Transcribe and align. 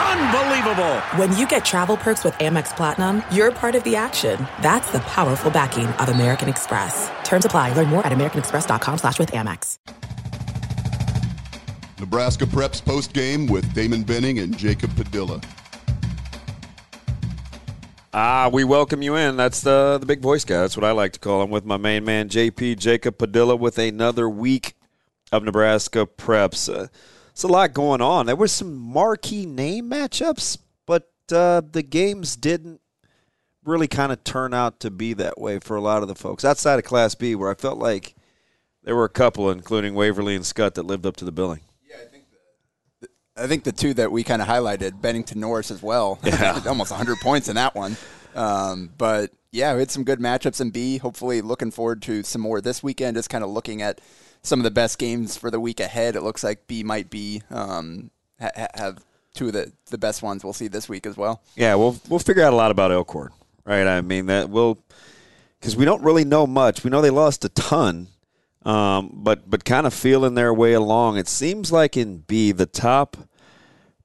Unbelievable! 0.00 1.00
When 1.16 1.36
you 1.36 1.46
get 1.46 1.64
travel 1.64 1.96
perks 1.96 2.24
with 2.24 2.34
Amex 2.34 2.74
Platinum, 2.76 3.22
you're 3.30 3.52
part 3.52 3.74
of 3.74 3.84
the 3.84 3.96
action. 3.96 4.46
That's 4.62 4.90
the 4.92 5.00
powerful 5.00 5.50
backing 5.50 5.86
of 5.86 6.08
American 6.08 6.48
Express. 6.48 7.10
Terms 7.24 7.44
apply. 7.44 7.74
Learn 7.74 7.88
more 7.88 8.06
at 8.06 8.12
americanexpress.com 8.12 8.98
slash 8.98 9.18
with 9.18 9.32
Amex. 9.32 9.76
Nebraska 12.00 12.46
Preps 12.46 12.82
post 12.82 13.12
game 13.12 13.46
with 13.46 13.74
Damon 13.74 14.02
Benning 14.02 14.38
and 14.38 14.56
Jacob 14.56 14.94
Padilla. 14.96 15.38
Ah, 18.14 18.48
we 18.52 18.64
welcome 18.64 19.02
you 19.02 19.14
in. 19.16 19.36
That's 19.36 19.60
the 19.60 19.98
the 20.00 20.06
big 20.06 20.20
voice 20.20 20.44
guy. 20.44 20.62
That's 20.62 20.76
what 20.76 20.84
I 20.84 20.92
like 20.92 21.12
to 21.12 21.20
call 21.20 21.42
him. 21.42 21.50
With 21.50 21.64
my 21.64 21.76
main 21.76 22.04
man 22.04 22.28
JP 22.28 22.78
Jacob 22.78 23.18
Padilla 23.18 23.54
with 23.54 23.78
another 23.78 24.28
week 24.28 24.74
of 25.30 25.44
Nebraska 25.44 26.06
preps. 26.06 26.72
Uh, 26.74 26.88
it's 27.30 27.42
a 27.42 27.48
lot 27.48 27.72
going 27.72 28.00
on. 28.00 28.26
There 28.26 28.36
were 28.36 28.48
some 28.48 28.76
marquee 28.76 29.46
name 29.46 29.90
matchups, 29.90 30.58
but 30.86 31.10
uh, 31.32 31.62
the 31.70 31.82
games 31.82 32.36
didn't 32.36 32.80
really 33.64 33.88
kind 33.88 34.12
of 34.12 34.24
turn 34.24 34.54
out 34.54 34.80
to 34.80 34.90
be 34.90 35.12
that 35.14 35.40
way 35.40 35.58
for 35.58 35.76
a 35.76 35.80
lot 35.80 36.02
of 36.02 36.08
the 36.08 36.14
folks 36.14 36.44
outside 36.44 36.78
of 36.78 36.84
Class 36.84 37.14
B, 37.14 37.34
where 37.34 37.50
I 37.50 37.54
felt 37.54 37.78
like 37.78 38.14
there 38.82 38.96
were 38.96 39.04
a 39.04 39.10
couple, 39.10 39.50
including 39.50 39.94
Waverly 39.94 40.34
and 40.34 40.44
Skutt, 40.44 40.74
that 40.74 40.84
lived 40.84 41.06
up 41.06 41.16
to 41.16 41.24
the 41.24 41.32
billing. 41.32 41.60
Yeah, 41.88 41.96
I 43.36 43.46
think 43.46 43.64
the 43.64 43.72
two 43.72 43.94
that 43.94 44.10
we 44.10 44.22
kind 44.24 44.42
of 44.42 44.48
highlighted, 44.48 45.00
Bennington 45.00 45.40
Norris 45.40 45.70
as 45.70 45.82
well. 45.82 46.18
Yeah. 46.24 46.60
Almost 46.66 46.90
100 46.90 47.18
points 47.18 47.48
in 47.48 47.56
that 47.56 47.74
one. 47.74 47.96
Um, 48.34 48.90
but 48.96 49.32
yeah, 49.52 49.74
we 49.74 49.80
had 49.80 49.90
some 49.90 50.04
good 50.04 50.20
matchups 50.20 50.60
in 50.60 50.70
B. 50.70 50.98
Hopefully, 50.98 51.40
looking 51.40 51.70
forward 51.70 52.02
to 52.02 52.22
some 52.22 52.40
more 52.40 52.60
this 52.60 52.82
weekend. 52.82 53.16
Just 53.16 53.30
kind 53.30 53.42
of 53.42 53.50
looking 53.50 53.82
at 53.82 54.00
some 54.42 54.60
of 54.60 54.64
the 54.64 54.70
best 54.70 54.98
games 54.98 55.36
for 55.36 55.50
the 55.50 55.60
week 55.60 55.80
ahead. 55.80 56.16
It 56.16 56.22
looks 56.22 56.42
like 56.42 56.66
B 56.66 56.82
might 56.82 57.10
be 57.10 57.42
um, 57.50 58.10
ha- 58.40 58.68
have 58.74 59.04
two 59.34 59.48
of 59.48 59.52
the, 59.52 59.72
the 59.86 59.98
best 59.98 60.22
ones 60.22 60.42
we'll 60.42 60.52
see 60.52 60.68
this 60.68 60.88
week 60.88 61.06
as 61.06 61.16
well. 61.16 61.42
Yeah, 61.56 61.74
we'll 61.74 61.98
we'll 62.08 62.18
figure 62.18 62.42
out 62.42 62.52
a 62.52 62.56
lot 62.56 62.70
about 62.70 62.92
Elkhorn, 62.92 63.30
right? 63.64 63.86
I 63.86 64.00
mean 64.00 64.26
that 64.26 64.50
we'll 64.50 64.78
because 65.60 65.76
we 65.76 65.84
don't 65.84 66.02
really 66.02 66.24
know 66.24 66.46
much. 66.46 66.84
We 66.84 66.90
know 66.90 67.00
they 67.00 67.10
lost 67.10 67.44
a 67.44 67.48
ton, 67.50 68.08
um, 68.64 69.10
but 69.12 69.48
but 69.48 69.64
kind 69.64 69.86
of 69.86 69.94
feeling 69.94 70.34
their 70.34 70.54
way 70.54 70.72
along. 70.72 71.18
It 71.18 71.28
seems 71.28 71.70
like 71.70 71.96
in 71.96 72.18
B, 72.18 72.52
the 72.52 72.66
top 72.66 73.16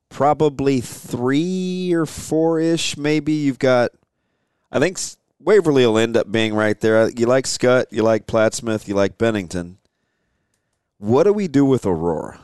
probably 0.09 0.79
three 0.81 1.93
or 1.93 2.05
four 2.05 2.59
ish, 2.59 2.97
maybe 2.97 3.33
you've 3.33 3.59
got. 3.59 3.91
I 4.71 4.79
think 4.79 4.99
Waverly 5.39 5.85
will 5.85 5.97
end 5.97 6.17
up 6.17 6.31
being 6.31 6.53
right 6.53 6.79
there. 6.79 7.09
You 7.09 7.25
like 7.27 7.45
Skutt, 7.45 7.85
you 7.91 8.03
like 8.03 8.27
Plattsmouth, 8.27 8.87
you 8.87 8.95
like 8.95 9.17
Bennington. 9.17 9.77
What 10.97 11.23
do 11.23 11.33
we 11.33 11.47
do 11.47 11.65
with 11.65 11.85
Aurora? 11.85 12.39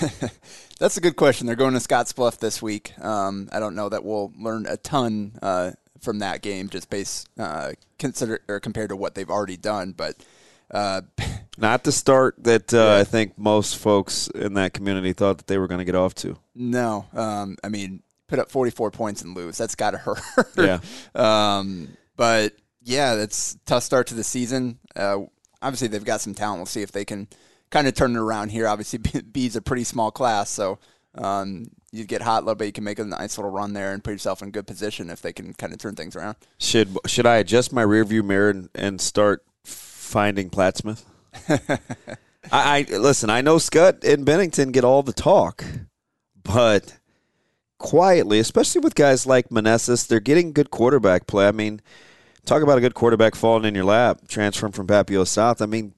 That's 0.78 0.96
a 0.96 1.00
good 1.00 1.16
question. 1.16 1.46
They're 1.46 1.56
going 1.56 1.74
to 1.74 1.80
Scottsbluff 1.80 2.38
this 2.38 2.60
week. 2.60 2.98
Um, 3.00 3.48
I 3.52 3.60
don't 3.60 3.76
know 3.76 3.88
that 3.88 4.04
we'll 4.04 4.32
learn 4.36 4.66
a 4.66 4.76
ton 4.76 5.38
uh, 5.40 5.72
from 6.00 6.18
that 6.18 6.42
game, 6.42 6.68
just 6.68 6.90
based 6.90 7.28
uh, 7.38 7.72
consider 7.98 8.40
or 8.48 8.60
compared 8.60 8.88
to 8.90 8.96
what 8.96 9.14
they've 9.14 9.30
already 9.30 9.56
done. 9.56 9.92
But 9.92 10.16
uh, 10.70 11.02
Not 11.58 11.84
the 11.84 11.92
start 11.92 12.34
that 12.42 12.74
uh, 12.74 12.96
I 13.00 13.04
think 13.04 13.38
most 13.38 13.76
folks 13.78 14.26
in 14.28 14.54
that 14.54 14.74
community 14.74 15.12
thought 15.12 15.38
that 15.38 15.46
they 15.46 15.58
were 15.58 15.68
going 15.68 15.78
to 15.78 15.84
get 15.84 15.94
off 15.94 16.14
to. 16.16 16.36
no, 16.54 17.06
um, 17.12 17.56
I 17.62 17.68
mean, 17.68 18.02
put 18.26 18.40
up 18.40 18.50
44 18.50 18.90
points 18.90 19.22
and 19.22 19.36
lose. 19.36 19.56
That's 19.56 19.76
got 19.76 19.92
to 19.92 19.98
hurt. 19.98 20.20
Yeah. 20.56 20.80
Um, 21.14 21.96
but 22.16 22.54
yeah, 22.82 23.14
that's 23.14 23.56
tough 23.66 23.82
start 23.82 24.08
to 24.08 24.14
the 24.14 24.24
season. 24.24 24.78
Uh, 24.96 25.18
obviously, 25.64 25.88
they've 25.88 26.04
got 26.04 26.20
some 26.20 26.34
talent. 26.34 26.58
We'll 26.58 26.66
see 26.66 26.82
if 26.82 26.92
they 26.92 27.04
can 27.04 27.28
kind 27.70 27.88
of 27.88 27.94
turn 27.94 28.14
it 28.14 28.18
around 28.18 28.50
here. 28.50 28.68
Obviously, 28.68 28.98
B's 29.32 29.56
a 29.56 29.62
pretty 29.62 29.84
small 29.84 30.10
class, 30.10 30.50
so 30.50 30.78
um, 31.16 31.70
you 31.92 32.04
get 32.04 32.22
hot 32.22 32.42
a 32.42 32.46
little 32.46 32.54
bit. 32.54 32.66
You 32.66 32.72
can 32.72 32.84
make 32.84 32.98
a 32.98 33.04
nice 33.04 33.38
little 33.38 33.50
run 33.50 33.72
there 33.72 33.92
and 33.92 34.02
put 34.02 34.12
yourself 34.12 34.42
in 34.42 34.50
good 34.50 34.66
position 34.66 35.10
if 35.10 35.22
they 35.22 35.32
can 35.32 35.54
kind 35.54 35.72
of 35.72 35.78
turn 35.78 35.94
things 35.94 36.16
around. 36.16 36.36
Should 36.58 36.96
should 37.06 37.26
I 37.26 37.36
adjust 37.36 37.72
my 37.72 37.84
rearview 37.84 38.24
mirror 38.24 38.50
and, 38.50 38.68
and 38.74 39.00
start 39.00 39.44
finding 39.64 40.50
Plattsmouth? 40.50 41.04
I, 42.52 42.86
I 42.90 42.96
listen. 42.96 43.30
I 43.30 43.40
know 43.40 43.56
Skutt 43.56 44.04
and 44.04 44.24
Bennington 44.24 44.72
get 44.72 44.84
all 44.84 45.02
the 45.02 45.12
talk, 45.12 45.64
but 46.42 46.98
quietly, 47.78 48.38
especially 48.38 48.80
with 48.80 48.94
guys 48.94 49.26
like 49.26 49.48
Manessis, 49.48 50.06
they're 50.06 50.20
getting 50.20 50.52
good 50.52 50.70
quarterback 50.70 51.26
play. 51.26 51.46
I 51.46 51.52
mean, 51.52 51.80
talk 52.44 52.62
about 52.62 52.78
a 52.78 52.80
good 52.80 52.94
quarterback 52.94 53.34
falling 53.34 53.64
in 53.64 53.74
your 53.74 53.84
lap, 53.84 54.20
transferring 54.28 54.72
from 54.72 54.86
Papio 54.86 55.26
South. 55.26 55.60
I 55.60 55.66
mean, 55.66 55.94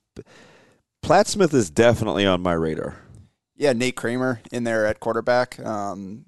Plattsmouth 1.03 1.55
is 1.55 1.71
definitely 1.71 2.27
on 2.27 2.43
my 2.43 2.53
radar. 2.53 2.97
Yeah, 3.57 3.73
Nate 3.73 3.97
Kramer 3.97 4.41
in 4.53 4.65
there 4.65 4.87
at 4.87 5.01
quarterback. 5.01 5.59
Um, 5.61 6.27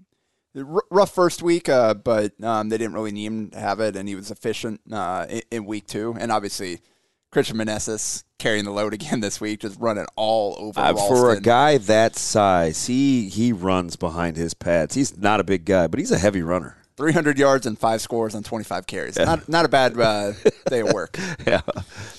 r- 0.56 0.84
rough 0.90 1.14
first 1.14 1.42
week, 1.42 1.68
uh, 1.68 1.94
but 1.94 2.32
um, 2.42 2.68
they 2.68 2.78
didn't 2.78 2.94
really 2.94 3.12
need 3.12 3.26
him 3.26 3.50
to 3.50 3.58
have 3.58 3.80
it, 3.80 3.96
and 3.96 4.08
he 4.08 4.14
was 4.14 4.30
efficient 4.30 4.80
uh, 4.90 5.26
in, 5.28 5.42
in 5.50 5.64
week 5.66 5.86
two. 5.86 6.16
And 6.18 6.32
obviously, 6.32 6.80
Christian 7.30 7.56
Manessis 7.56 8.24
carrying 8.38 8.64
the 8.64 8.70
load 8.70 8.94
again 8.94 9.20
this 9.20 9.40
week, 9.40 9.60
just 9.60 9.78
running 9.78 10.06
all 10.16 10.56
over. 10.58 10.80
Uh, 10.80 10.94
for 10.94 11.32
a 11.32 11.40
guy 11.40 11.78
that 11.78 12.16
size, 12.16 12.86
he 12.86 13.28
he 13.28 13.52
runs 13.52 13.96
behind 13.96 14.36
his 14.36 14.54
pads. 14.54 14.94
He's 14.94 15.16
not 15.16 15.40
a 15.40 15.44
big 15.44 15.64
guy, 15.64 15.86
but 15.86 15.98
he's 15.98 16.12
a 16.12 16.18
heavy 16.18 16.42
runner. 16.42 16.76
300 16.98 17.38
yards 17.38 17.64
and 17.64 17.78
five 17.78 18.02
scores 18.02 18.34
on 18.34 18.42
25 18.42 18.86
carries. 18.86 19.16
Not 19.16 19.48
not 19.48 19.64
a 19.64 19.68
bad 19.68 19.98
uh, 19.98 20.32
day 20.68 20.80
of 20.80 20.92
work. 20.92 21.18
Yeah, 21.46 21.62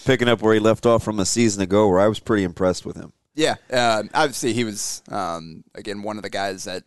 picking 0.06 0.28
up 0.28 0.42
where 0.42 0.54
he 0.54 0.60
left 0.60 0.86
off 0.86 1.04
from 1.04 1.20
a 1.20 1.26
season 1.26 1.62
ago, 1.62 1.88
where 1.88 2.00
I 2.00 2.08
was 2.08 2.20
pretty 2.20 2.44
impressed 2.44 2.86
with 2.86 2.96
him. 2.96 3.12
Yeah, 3.36 3.56
uh, 3.72 4.04
obviously 4.14 4.54
he 4.54 4.64
was 4.64 5.04
um, 5.10 5.64
again 5.76 6.02
one 6.02 6.18
of 6.18 6.24
the 6.24 6.30
guys 6.30 6.64
that 6.64 6.84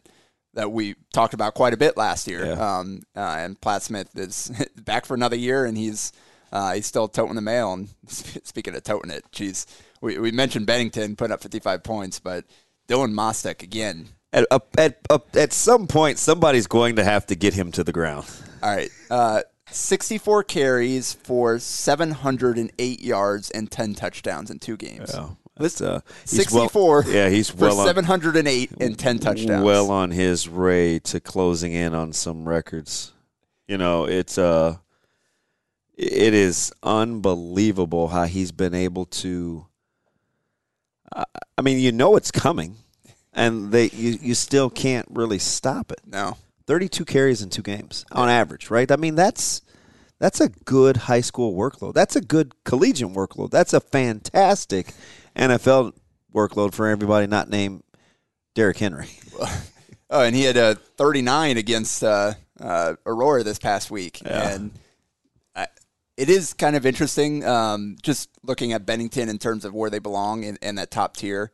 that 0.54 0.72
we 0.72 0.94
talked 1.12 1.34
about 1.34 1.54
quite 1.54 1.74
a 1.74 1.76
bit 1.76 1.96
last 1.96 2.26
year. 2.26 2.46
Yeah. 2.46 2.78
Um, 2.78 3.02
uh, 3.14 3.20
and 3.20 3.60
Plattsmouth 3.60 4.18
is 4.18 4.50
back 4.82 5.06
for 5.06 5.14
another 5.14 5.36
year, 5.36 5.64
and 5.64 5.76
he's 5.76 6.12
uh, 6.50 6.72
he's 6.72 6.86
still 6.86 7.08
toting 7.08 7.36
the 7.36 7.42
mail. 7.42 7.72
And 7.74 7.88
speaking 8.08 8.74
of 8.74 8.82
toting 8.82 9.10
it, 9.10 9.24
geez, 9.30 9.66
we, 10.00 10.18
we 10.18 10.32
mentioned 10.32 10.66
Bennington 10.66 11.16
putting 11.16 11.32
up 11.32 11.42
55 11.42 11.82
points, 11.82 12.18
but 12.18 12.44
Dylan 12.88 13.12
Mostek 13.12 13.62
again. 13.62 14.08
At, 14.32 14.46
at, 14.78 14.98
at, 15.10 15.36
at 15.36 15.52
some 15.52 15.86
point, 15.86 16.18
somebody's 16.18 16.66
going 16.66 16.96
to 16.96 17.04
have 17.04 17.26
to 17.26 17.34
get 17.34 17.54
him 17.54 17.70
to 17.72 17.84
the 17.84 17.92
ground. 17.92 18.26
All 18.62 18.74
right, 18.74 18.90
uh, 19.10 19.42
64 19.70 20.44
carries 20.44 21.12
for 21.12 21.58
708 21.58 23.00
yards 23.00 23.50
and 23.50 23.70
10 23.70 23.94
touchdowns 23.94 24.50
in 24.50 24.58
two 24.58 24.76
games. 24.76 25.14
That's, 25.56 25.80
uh, 25.82 26.00
he's 26.22 26.50
well- 26.50 26.68
64. 26.68 27.04
yeah, 27.08 27.28
he's 27.28 27.50
for 27.50 27.56
well 27.66 27.80
on, 27.80 27.86
708 27.86 28.70
and 28.80 28.98
10 28.98 29.18
touchdowns. 29.18 29.64
well 29.64 29.90
on 29.90 30.10
his 30.10 30.48
way 30.48 30.98
to 31.00 31.20
closing 31.20 31.72
in 31.72 31.94
on 31.94 32.12
some 32.12 32.48
records. 32.48 33.12
You 33.68 33.78
know, 33.78 34.04
it's 34.06 34.38
uh, 34.38 34.76
it 35.94 36.34
is 36.34 36.72
unbelievable 36.82 38.08
how 38.08 38.24
he's 38.24 38.50
been 38.50 38.74
able 38.74 39.04
to. 39.06 39.66
I 41.14 41.24
I 41.56 41.62
mean, 41.62 41.78
you 41.78 41.92
know 41.92 42.16
it's 42.16 42.30
coming, 42.30 42.76
and 43.32 43.72
they 43.72 43.90
you, 43.90 44.18
you 44.20 44.34
still 44.34 44.70
can't 44.70 45.06
really 45.10 45.38
stop 45.38 45.92
it. 45.92 46.00
no. 46.06 46.36
32 46.68 47.04
carries 47.04 47.42
in 47.42 47.50
two 47.50 47.60
games 47.60 48.04
on 48.12 48.28
average, 48.28 48.70
right? 48.70 48.90
I 48.90 48.96
mean, 48.96 49.16
that's 49.16 49.62
that's 50.20 50.40
a 50.40 50.48
good 50.48 50.96
high 50.96 51.20
school 51.20 51.54
workload. 51.54 51.92
That's 51.94 52.14
a 52.14 52.20
good 52.20 52.54
collegiate 52.64 53.12
workload. 53.12 53.50
That's 53.50 53.72
a 53.72 53.80
fantastic 53.80 54.94
NFL 55.34 55.94
workload 56.32 56.72
for 56.72 56.86
everybody 56.86 57.26
not 57.26 57.50
named 57.50 57.82
Derrick 58.54 58.78
Henry. 58.78 59.08
Oh, 60.14 60.20
and 60.20 60.36
he 60.36 60.42
had 60.42 60.58
a 60.58 60.74
39 60.74 61.56
against 61.56 62.04
uh, 62.04 62.34
uh, 62.60 62.96
Aurora 63.06 63.42
this 63.42 63.58
past 63.58 63.90
week, 63.90 64.20
and 64.26 64.70
I, 65.56 65.68
it 66.18 66.28
is 66.28 66.52
kind 66.52 66.76
of 66.76 66.84
interesting. 66.84 67.46
Um, 67.46 67.96
just 68.02 68.28
looking 68.42 68.74
at 68.74 68.84
Bennington 68.84 69.30
in 69.30 69.38
terms 69.38 69.64
of 69.64 69.72
where 69.72 69.88
they 69.88 70.00
belong 70.00 70.44
in, 70.44 70.58
in 70.60 70.74
that 70.74 70.90
top 70.90 71.16
tier, 71.16 71.50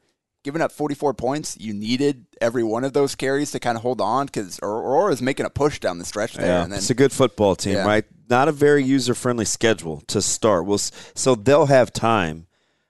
giving 0.48 0.62
up 0.62 0.72
44 0.72 1.12
points, 1.12 1.58
you 1.60 1.74
needed 1.74 2.24
every 2.40 2.62
one 2.62 2.82
of 2.82 2.94
those 2.94 3.14
carries 3.14 3.50
to 3.50 3.60
kind 3.60 3.76
of 3.76 3.82
hold 3.82 4.00
on 4.00 4.24
because 4.24 4.58
Aurora 4.62 5.12
is 5.12 5.20
making 5.20 5.44
a 5.44 5.50
push 5.50 5.78
down 5.78 5.98
the 5.98 6.06
stretch 6.06 6.32
there, 6.36 6.46
Yeah, 6.46 6.62
and 6.62 6.72
then 6.72 6.78
it's 6.78 6.88
a 6.88 6.94
good 6.94 7.12
football 7.12 7.54
team, 7.54 7.74
Yeah. 7.74 7.84
right? 7.86 8.06
Not 8.30 8.48
a 8.48 8.52
very 8.52 8.82
user 8.82 9.14
friendly 9.14 9.44
schedule 9.44 10.00
to 10.06 10.22
start. 10.22 10.64
Well, 10.64 10.78
so 10.78 11.34
they'll 11.34 11.66
have 11.66 11.92
time, 11.92 12.46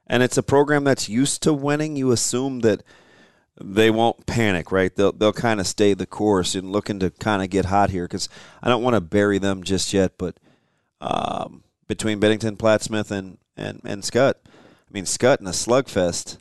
and 0.06 0.22
it's 0.22 0.36
a 0.38 0.42
program 0.44 0.84
that's 0.84 1.08
used 1.08 1.42
to 1.42 1.52
winning. 1.52 1.96
You 1.96 2.12
assume 2.12 2.60
that 2.60 2.84
they 3.60 3.90
won't 3.90 4.24
panic, 4.26 4.70
right? 4.70 4.94
They'll 4.94 5.10
they'll 5.10 5.32
kind 5.32 5.58
of 5.58 5.66
stay 5.66 5.94
the 5.94 6.06
course 6.06 6.54
and 6.54 6.70
looking 6.70 7.00
to 7.00 7.10
kind 7.10 7.42
of 7.42 7.50
get 7.50 7.64
hot 7.64 7.90
here 7.90 8.04
because 8.04 8.28
I 8.62 8.68
don't 8.68 8.84
want 8.84 8.94
to 8.94 9.00
bury 9.00 9.38
them 9.38 9.64
just 9.64 9.92
yet. 9.92 10.12
But 10.16 10.36
um, 11.00 11.64
between 11.88 12.20
Bennington, 12.20 12.56
Plattsmouth, 12.56 13.10
and 13.10 13.38
and 13.56 13.80
and 13.84 14.04
Skutt, 14.04 14.34
I 14.46 14.90
mean, 14.92 15.06
Skutt 15.06 15.40
in 15.40 15.48
a 15.48 15.50
slugfest 15.50 16.38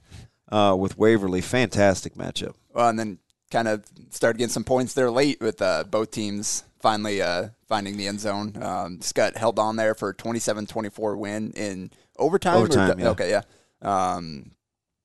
uh, 0.51 0.75
with 0.77 0.97
Waverly, 0.97 1.41
fantastic 1.41 2.15
matchup. 2.15 2.53
Well, 2.73 2.89
and 2.89 2.97
then 2.99 3.19
kind 3.51 3.67
of 3.67 3.83
started 4.09 4.37
getting 4.37 4.51
some 4.51 4.63
points 4.63 4.93
there 4.93 5.09
late 5.11 5.39
with 5.41 5.61
uh, 5.61 5.83
both 5.89 6.11
teams 6.11 6.63
finally 6.79 7.21
uh, 7.21 7.49
finding 7.67 7.97
the 7.97 8.07
end 8.07 8.19
zone. 8.19 8.53
Um, 8.61 8.99
Skutt 8.99 9.35
held 9.37 9.57
on 9.59 9.75
there 9.77 9.95
for 9.95 10.09
a 10.09 10.13
27-24 10.13 11.17
win 11.17 11.51
in 11.51 11.91
overtime. 12.17 12.57
or- 12.61 12.99
yeah. 12.99 13.09
Okay, 13.09 13.29
yeah. 13.29 13.41
Um, 13.81 14.51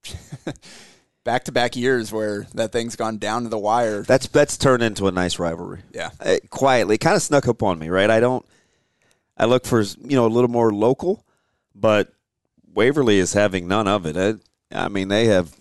back-to-back 1.24 1.76
years 1.76 2.12
where 2.12 2.46
that 2.54 2.72
thing's 2.72 2.96
gone 2.96 3.18
down 3.18 3.44
to 3.44 3.48
the 3.48 3.58
wire. 3.58 4.02
That's 4.02 4.26
that's 4.28 4.56
turned 4.56 4.82
into 4.82 5.06
a 5.06 5.12
nice 5.12 5.38
rivalry. 5.38 5.82
Yeah. 5.92 6.10
Uh, 6.20 6.36
quietly, 6.50 6.98
kind 6.98 7.16
of 7.16 7.22
snuck 7.22 7.48
up 7.48 7.62
on 7.62 7.78
me, 7.78 7.88
right? 7.88 8.10
I 8.10 8.20
don't. 8.20 8.44
I 9.36 9.46
look 9.46 9.64
for 9.64 9.80
you 9.82 10.16
know 10.16 10.26
a 10.26 10.28
little 10.28 10.50
more 10.50 10.72
local, 10.72 11.24
but 11.74 12.12
Waverly 12.74 13.18
is 13.18 13.32
having 13.32 13.66
none 13.68 13.88
of 13.88 14.06
it. 14.06 14.16
I, 14.16 14.34
I 14.74 14.88
mean, 14.88 15.08
they 15.08 15.26
have 15.26 15.54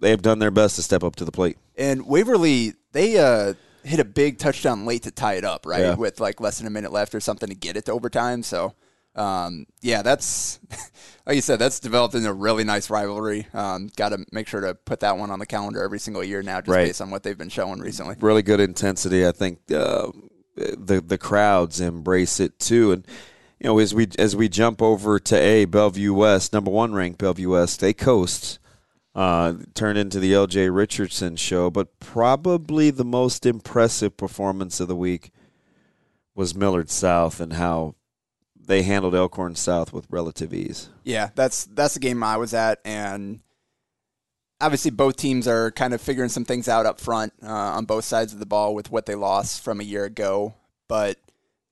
they 0.00 0.10
have 0.10 0.22
done 0.22 0.38
their 0.38 0.50
best 0.50 0.76
to 0.76 0.82
step 0.82 1.02
up 1.02 1.16
to 1.16 1.24
the 1.24 1.32
plate. 1.32 1.56
And 1.76 2.06
Waverly, 2.06 2.74
they 2.92 3.18
uh, 3.18 3.54
hit 3.82 4.00
a 4.00 4.04
big 4.04 4.38
touchdown 4.38 4.84
late 4.86 5.02
to 5.04 5.10
tie 5.10 5.34
it 5.34 5.44
up, 5.44 5.66
right? 5.66 5.80
Yeah. 5.80 5.94
With 5.94 6.20
like 6.20 6.40
less 6.40 6.58
than 6.58 6.66
a 6.66 6.70
minute 6.70 6.92
left 6.92 7.14
or 7.14 7.20
something 7.20 7.48
to 7.48 7.54
get 7.54 7.76
it 7.76 7.86
to 7.86 7.92
overtime. 7.92 8.42
So, 8.42 8.74
um, 9.16 9.66
yeah, 9.80 10.02
that's 10.02 10.60
like 11.26 11.36
you 11.36 11.42
said, 11.42 11.58
that's 11.58 11.80
developed 11.80 12.14
into 12.14 12.28
a 12.28 12.32
really 12.34 12.64
nice 12.64 12.90
rivalry. 12.90 13.46
Um, 13.54 13.88
Got 13.96 14.10
to 14.10 14.24
make 14.30 14.46
sure 14.46 14.60
to 14.60 14.74
put 14.74 15.00
that 15.00 15.16
one 15.16 15.30
on 15.30 15.38
the 15.38 15.46
calendar 15.46 15.82
every 15.82 15.98
single 15.98 16.22
year 16.22 16.42
now, 16.42 16.60
just 16.60 16.68
Right. 16.70 16.86
based 16.86 17.00
on 17.00 17.10
what 17.10 17.22
they've 17.22 17.38
been 17.38 17.48
showing 17.48 17.80
recently. 17.80 18.16
really 18.20 18.42
good 18.42 18.60
intensity. 18.60 19.26
I 19.26 19.32
think 19.32 19.58
uh, 19.72 20.08
the 20.56 21.02
the 21.04 21.18
crowds 21.18 21.80
embrace 21.80 22.38
it 22.40 22.58
too, 22.58 22.92
and 22.92 23.06
you 23.64 23.70
know 23.70 23.78
as 23.78 23.94
we 23.94 24.06
as 24.18 24.36
we 24.36 24.46
jump 24.46 24.82
over 24.82 25.18
to 25.18 25.34
a 25.34 25.64
Bellevue 25.64 26.12
West, 26.12 26.52
number 26.52 26.70
one 26.70 26.92
ranked 26.92 27.18
Bellevue 27.18 27.48
West, 27.48 27.80
they 27.80 27.94
coast. 27.94 28.58
Uh, 29.14 29.54
turned 29.74 29.96
into 29.96 30.18
the 30.18 30.34
L.J. 30.34 30.70
Richardson 30.70 31.36
show, 31.36 31.70
but 31.70 32.00
probably 32.00 32.90
the 32.90 33.04
most 33.04 33.46
impressive 33.46 34.16
performance 34.16 34.80
of 34.80 34.88
the 34.88 34.96
week 34.96 35.30
was 36.34 36.52
Millard 36.52 36.90
South 36.90 37.38
and 37.38 37.52
how 37.52 37.94
they 38.56 38.82
handled 38.82 39.14
Elkhorn 39.14 39.54
South 39.54 39.92
with 39.92 40.08
relative 40.10 40.52
ease. 40.52 40.88
Yeah, 41.04 41.30
that's 41.36 41.64
that's 41.64 41.94
the 41.94 42.00
game 42.00 42.22
I 42.24 42.36
was 42.36 42.52
at, 42.52 42.80
and 42.84 43.40
obviously 44.60 44.90
both 44.90 45.16
teams 45.16 45.48
are 45.48 45.70
kind 45.70 45.94
of 45.94 46.02
figuring 46.02 46.28
some 46.28 46.44
things 46.44 46.68
out 46.68 46.84
up 46.84 47.00
front 47.00 47.32
uh, 47.42 47.46
on 47.46 47.84
both 47.86 48.04
sides 48.04 48.34
of 48.34 48.40
the 48.40 48.46
ball 48.46 48.74
with 48.74 48.90
what 48.90 49.06
they 49.06 49.14
lost 49.14 49.62
from 49.62 49.80
a 49.80 49.84
year 49.84 50.04
ago. 50.04 50.54
But 50.86 51.18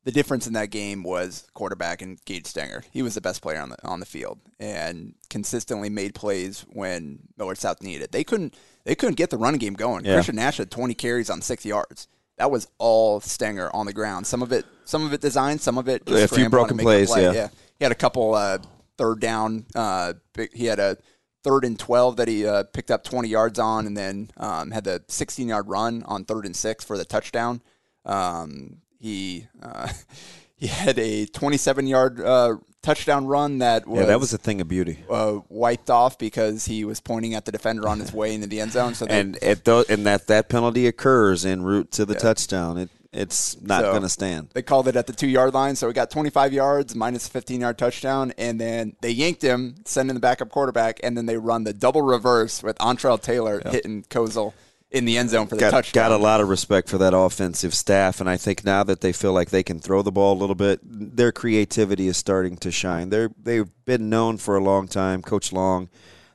the 0.04 0.12
difference 0.12 0.46
in 0.46 0.52
that 0.54 0.70
game 0.70 1.02
was 1.02 1.46
quarterback 1.54 2.02
and 2.02 2.22
Gage 2.24 2.46
Stenger. 2.46 2.82
He 2.90 3.02
was 3.02 3.14
the 3.14 3.20
best 3.20 3.40
player 3.42 3.60
on 3.60 3.68
the 3.70 3.76
on 3.86 4.00
the 4.00 4.06
field 4.06 4.38
and 4.58 5.14
consistently 5.30 5.88
made 5.90 6.14
plays 6.14 6.64
when 6.70 7.20
Millard 7.38 7.58
South 7.58 7.82
needed. 7.82 8.04
it. 8.04 8.12
They 8.12 8.24
couldn't 8.24 8.54
they 8.84 8.94
couldn't 8.94 9.14
get 9.16 9.30
the 9.30 9.38
running 9.38 9.60
game 9.60 9.74
going. 9.74 10.04
Yeah. 10.04 10.14
Christian 10.14 10.36
Nash 10.36 10.56
had 10.56 10.70
20 10.70 10.94
carries 10.94 11.30
on 11.30 11.40
six 11.40 11.64
yards. 11.64 12.08
That 12.38 12.50
was 12.50 12.66
all 12.78 13.20
Stenger 13.20 13.70
on 13.74 13.86
the 13.86 13.92
ground. 13.92 14.26
Some 14.26 14.42
of 14.42 14.50
it, 14.52 14.64
some 14.84 15.04
of 15.06 15.12
it 15.12 15.20
designed, 15.20 15.60
some 15.60 15.78
of 15.78 15.88
it 15.88 16.04
just 16.06 16.32
A 16.32 16.34
few 16.34 16.48
broken 16.48 16.76
plays, 16.78 17.08
play. 17.08 17.22
yeah. 17.32 17.48
He 17.78 17.84
had 17.84 17.92
a 17.92 17.96
couple 17.96 18.34
uh, 18.34 18.58
third 18.98 19.20
down. 19.20 19.66
Uh, 19.74 20.14
he 20.52 20.66
had 20.66 20.80
a 20.80 20.96
third 21.44 21.64
and 21.64 21.78
12 21.78 22.16
that 22.16 22.26
he 22.28 22.44
uh, 22.46 22.64
picked 22.72 22.90
up 22.90 23.04
20 23.04 23.28
yards 23.28 23.58
on, 23.60 23.86
and 23.86 23.96
then 23.96 24.30
um, 24.38 24.70
had 24.72 24.82
the 24.84 25.04
16 25.08 25.46
yard 25.46 25.68
run 25.68 26.02
on 26.04 26.24
third 26.24 26.46
and 26.46 26.56
six 26.56 26.82
for 26.84 26.96
the 26.98 27.04
touchdown. 27.04 27.60
Um, 28.04 28.78
he 29.02 29.46
uh, 29.60 29.88
he 30.56 30.68
had 30.68 30.98
a 30.98 31.26
27 31.26 31.86
yard 31.88 32.20
uh, 32.20 32.56
touchdown 32.82 33.26
run 33.26 33.58
that 33.58 33.86
was 33.86 34.00
Yeah, 34.00 34.06
that 34.06 34.20
was 34.20 34.32
a 34.32 34.38
thing 34.38 34.60
of 34.60 34.68
beauty. 34.68 35.00
uh, 35.10 35.40
wiped 35.48 35.90
off 35.90 36.18
because 36.18 36.64
he 36.66 36.84
was 36.84 37.00
pointing 37.00 37.34
at 37.34 37.44
the 37.44 37.52
defender 37.52 37.88
on 37.88 37.98
his 37.98 38.12
way 38.12 38.32
into 38.34 38.46
the 38.46 38.60
end 38.60 38.72
zone. 38.72 38.94
So 38.94 39.06
they, 39.06 39.20
And 39.20 39.36
at 39.42 39.64
tho- 39.64 39.84
and 39.88 40.06
that 40.06 40.28
that 40.28 40.48
penalty 40.48 40.86
occurs 40.86 41.44
en 41.44 41.62
route 41.62 41.90
to 41.92 42.04
the 42.04 42.14
touchdown. 42.14 42.78
It 42.78 42.90
it's 43.12 43.60
not 43.60 43.82
So- 43.82 43.90
going 43.90 44.02
to 44.02 44.08
stand. 44.08 44.48
They 44.54 44.62
called 44.62 44.88
it 44.88 44.96
at 44.96 45.06
the 45.06 45.12
two 45.12 45.26
yard 45.28 45.52
line, 45.52 45.76
so 45.76 45.86
we 45.86 45.92
got 45.92 46.10
25 46.10 46.52
yards 46.54 46.94
minus 46.94 47.26
a 47.26 47.30
15 47.30 47.60
yard 47.60 47.76
touchdown, 47.76 48.32
and 48.38 48.58
then 48.60 48.94
they 49.02 49.10
yanked 49.10 49.42
him, 49.42 49.74
sending 49.84 50.14
the 50.14 50.20
backup 50.20 50.48
quarterback, 50.48 50.98
and 51.02 51.14
then 51.16 51.26
they 51.26 51.36
run 51.36 51.64
the 51.64 51.74
double 51.74 52.00
reverse 52.02 52.62
with 52.62 52.76
Entrell 52.80 53.18
Taylor 53.18 53.60
hitting 53.68 54.04
Kozel 54.04 54.54
in 54.92 55.06
the 55.06 55.16
end 55.16 55.30
zone 55.30 55.46
for 55.46 55.56
the 55.56 55.60
got, 55.60 55.70
touchdown. 55.70 56.10
got 56.10 56.12
a 56.12 56.22
lot 56.22 56.40
of 56.40 56.48
respect 56.48 56.88
for 56.88 56.98
that 56.98 57.14
offensive 57.14 57.74
staff, 57.74 58.20
and 58.20 58.28
I 58.28 58.36
think 58.36 58.64
now 58.64 58.84
that 58.84 59.00
they 59.00 59.12
feel 59.12 59.32
like 59.32 59.50
they 59.50 59.62
can 59.62 59.80
throw 59.80 60.02
the 60.02 60.12
ball 60.12 60.34
a 60.34 60.38
little 60.38 60.54
bit, 60.54 60.80
their 60.82 61.32
creativity 61.32 62.06
is 62.06 62.16
starting 62.16 62.56
to 62.58 62.70
shine. 62.70 63.08
They're 63.08 63.30
they've 63.42 63.70
been 63.84 64.10
known 64.10 64.36
for 64.36 64.56
a 64.56 64.62
long 64.62 64.86
time. 64.88 65.22
Coach 65.22 65.52
Long, 65.52 65.88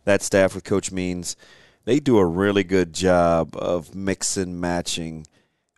that 0.06 0.22
staff 0.22 0.56
with 0.56 0.64
Coach 0.64 0.92
Means, 0.92 1.36
they 1.86 2.00
do 2.00 2.18
a 2.18 2.26
really 2.26 2.64
good 2.64 2.94
job 2.94 3.56
of 3.56 3.94
mix 3.94 4.36
and 4.38 4.60
matching 4.60 5.28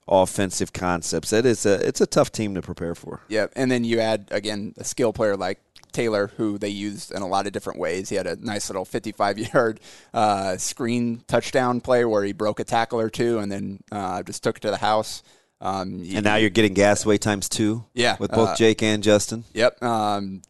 offensive 0.08 0.74
concepts. 0.74 1.32
It 1.34 1.46
is 1.46 1.66
a 1.66 1.86
it's 1.86 2.02
a 2.02 2.08
tough 2.08 2.32
team 2.32 2.56
to 2.56 2.62
prepare 2.62 2.96
for. 2.96 3.22
Yeah, 3.28 3.48
and 3.56 3.70
then 3.70 3.84
you 3.84 4.00
add 4.00 4.30
again 4.32 4.74
a 4.78 4.84
skill 4.84 5.14
player 5.14 5.36
like 5.36 5.60
Taylor, 5.91 6.31
who 6.38 6.57
they 6.57 6.69
used 6.69 7.12
in 7.12 7.21
a 7.21 7.27
lot 7.27 7.47
of 7.47 7.53
different 7.53 7.80
ways. 7.80 8.09
He 8.09 8.15
had 8.15 8.27
a 8.27 8.36
nice 8.36 8.69
little 8.69 8.86
55-yard 8.86 9.80
uh, 10.13 10.57
screen 10.57 11.24
touchdown 11.27 11.81
play 11.81 12.06
where 12.06 12.24
he 12.24 12.33
broke 12.33 12.59
a 12.59 12.63
tackle 12.63 13.00
or 13.00 13.09
two, 13.09 13.39
and 13.39 13.51
then 13.51 13.80
uh, 13.91 14.24
just 14.24 14.44
took 14.44 14.57
it 14.57 14.62
to 14.62 14.71
the 14.71 14.77
house. 14.77 15.24
Um, 15.62 16.01
And 16.13 16.24
now 16.24 16.36
you're 16.36 16.50
getting 16.50 16.74
gasway 16.74 17.19
times 17.19 17.50
two. 17.50 17.86
Yeah, 17.94 18.15
with 18.19 18.31
both 18.31 18.50
uh, 18.50 18.56
Jake 18.56 18.81
and 18.81 19.03
Justin. 19.03 19.44
Yep. 19.53 19.83
Um, 19.83 20.41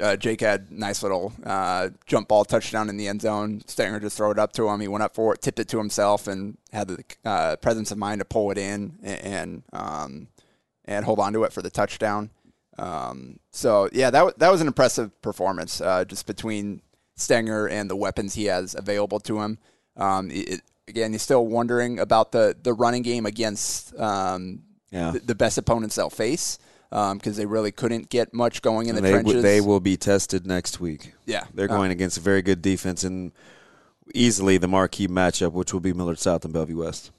uh, 0.00 0.16
Jake 0.16 0.40
had 0.40 0.72
nice 0.72 1.02
little 1.02 1.32
uh, 1.44 1.90
jump 2.06 2.28
ball 2.28 2.44
touchdown 2.44 2.88
in 2.88 2.96
the 2.96 3.08
end 3.08 3.22
zone. 3.22 3.62
Stenger 3.66 4.00
just 4.00 4.16
throw 4.16 4.30
it 4.30 4.38
up 4.38 4.52
to 4.54 4.68
him. 4.68 4.80
He 4.80 4.88
went 4.88 5.04
up 5.04 5.14
for 5.14 5.34
it, 5.34 5.42
tipped 5.42 5.58
it 5.58 5.68
to 5.68 5.78
himself, 5.78 6.26
and 6.26 6.56
had 6.72 6.88
the 6.88 7.04
uh, 7.24 7.56
presence 7.56 7.90
of 7.90 7.98
mind 7.98 8.20
to 8.20 8.24
pull 8.24 8.50
it 8.50 8.58
in 8.58 8.98
and 9.02 9.20
and, 9.20 9.62
um, 9.72 10.28
and 10.84 11.04
hold 11.04 11.20
on 11.20 11.32
to 11.32 11.44
it 11.44 11.52
for 11.52 11.62
the 11.62 11.70
touchdown. 11.70 12.30
Um, 12.78 13.38
so 13.50 13.88
yeah, 13.92 14.10
that 14.10 14.38
that 14.38 14.50
was 14.50 14.60
an 14.60 14.66
impressive 14.66 15.20
performance 15.22 15.80
uh, 15.80 16.04
just 16.04 16.26
between 16.26 16.82
Stenger 17.16 17.66
and 17.70 17.88
the 17.88 17.96
weapons 17.96 18.34
he 18.34 18.46
has 18.46 18.74
available 18.74 19.20
to 19.20 19.40
him. 19.40 19.58
Um, 19.96 20.30
it, 20.32 20.60
again, 20.88 21.12
he's 21.12 21.22
still 21.22 21.46
wondering 21.46 21.98
about 22.00 22.32
the 22.32 22.56
the 22.60 22.72
running 22.72 23.02
game 23.02 23.26
against 23.26 23.94
um, 23.98 24.62
Yeah. 24.90 25.12
the, 25.12 25.20
the 25.20 25.34
best 25.34 25.56
opponents 25.58 25.94
they'll 25.96 26.10
face 26.10 26.58
because 26.90 27.36
they 27.36 27.46
really 27.46 27.72
couldn't 27.72 28.08
get 28.08 28.32
much 28.32 28.62
going 28.62 28.88
in 28.88 28.96
And 28.96 28.98
the 28.98 29.02
they, 29.08 29.12
trenches. 29.12 29.32
w- 29.34 29.42
they 29.42 29.60
will 29.60 29.80
be 29.80 29.96
tested 29.96 30.46
next 30.46 30.78
week. 30.80 31.12
Yeah. 31.26 31.44
They're 31.52 31.70
Uh, 31.70 31.76
going 31.76 31.90
against 31.90 32.18
a 32.18 32.20
very 32.20 32.40
good 32.42 32.62
defense 32.62 33.02
and 33.02 33.32
easily 34.14 34.58
the 34.58 34.68
marquee 34.68 35.08
matchup, 35.08 35.52
which 35.52 35.72
will 35.72 35.80
be 35.80 35.92
Millard 35.92 36.18
South 36.20 36.44
and 36.44 36.52
Bellevue 36.54 36.78
West. 36.78 37.10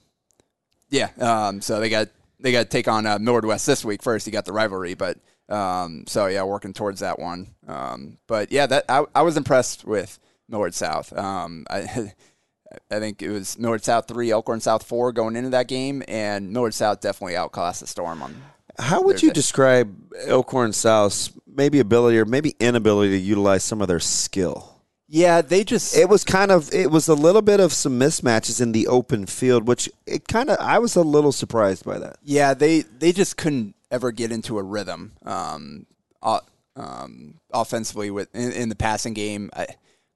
Yeah. 0.90 1.10
Um, 1.20 1.60
so 1.60 1.80
they 1.80 1.88
got 1.90 2.08
they 2.40 2.52
got 2.52 2.60
to 2.60 2.68
take 2.68 2.88
on 2.88 3.06
uh, 3.06 3.18
Millard 3.18 3.44
West 3.46 3.66
this 3.66 3.84
week 3.84 4.02
first. 4.02 4.26
You 4.26 4.32
got 4.32 4.44
the 4.44 4.52
rivalry, 4.52 4.94
but 4.94 5.18
um, 5.48 6.04
so 6.06 6.26
yeah, 6.26 6.42
working 6.42 6.72
towards 6.72 7.00
that 7.00 7.18
one. 7.18 7.54
Um, 7.66 8.18
but 8.26 8.50
yeah, 8.50 8.66
that 8.66 8.84
I, 8.88 9.04
I 9.14 9.22
was 9.22 9.36
impressed 9.36 9.84
with 9.84 10.18
Millard 10.48 10.74
South. 10.74 11.16
Um, 11.16 11.66
I 11.70 12.12
I 12.90 12.98
think 12.98 13.22
it 13.22 13.30
was 13.30 13.58
Millard 13.58 13.84
South 13.84 14.08
three, 14.08 14.30
Elkhorn 14.30 14.60
South 14.60 14.82
four 14.82 15.12
going 15.12 15.36
into 15.36 15.50
that 15.50 15.68
game, 15.68 16.02
and 16.08 16.52
Millard 16.52 16.74
South 16.74 17.00
definitely 17.00 17.36
outclassed 17.36 17.80
the 17.80 17.86
Storm 17.86 18.22
on. 18.22 18.34
How 18.78 19.02
would 19.02 19.22
you 19.22 19.28
Thursday. 19.28 19.40
describe 19.40 20.12
Elkhorn 20.26 20.72
South's 20.72 21.32
maybe 21.46 21.80
ability 21.80 22.18
or 22.18 22.24
maybe 22.26 22.54
inability 22.60 23.12
to 23.12 23.18
utilize 23.18 23.64
some 23.64 23.80
of 23.80 23.88
their 23.88 24.00
skill? 24.00 24.75
Yeah, 25.08 25.40
they 25.40 25.62
just 25.62 25.96
It 25.96 26.08
was 26.08 26.24
kind 26.24 26.50
of 26.50 26.72
it 26.72 26.90
was 26.90 27.08
a 27.08 27.14
little 27.14 27.42
bit 27.42 27.60
of 27.60 27.72
some 27.72 27.98
mismatches 27.98 28.60
in 28.60 28.72
the 28.72 28.88
open 28.88 29.26
field, 29.26 29.68
which 29.68 29.88
it 30.06 30.26
kind 30.26 30.50
of 30.50 30.58
I 30.58 30.78
was 30.78 30.96
a 30.96 31.02
little 31.02 31.32
surprised 31.32 31.84
by 31.84 31.98
that. 31.98 32.16
Yeah, 32.22 32.54
they 32.54 32.80
they 32.80 33.12
just 33.12 33.36
couldn't 33.36 33.74
ever 33.90 34.10
get 34.10 34.32
into 34.32 34.58
a 34.58 34.62
rhythm. 34.62 35.12
Um, 35.24 35.86
uh, 36.22 36.40
um, 36.74 37.40
offensively 37.52 38.10
with 38.10 38.34
in, 38.34 38.52
in 38.52 38.68
the 38.68 38.74
passing 38.74 39.14
game, 39.14 39.50
I, 39.54 39.66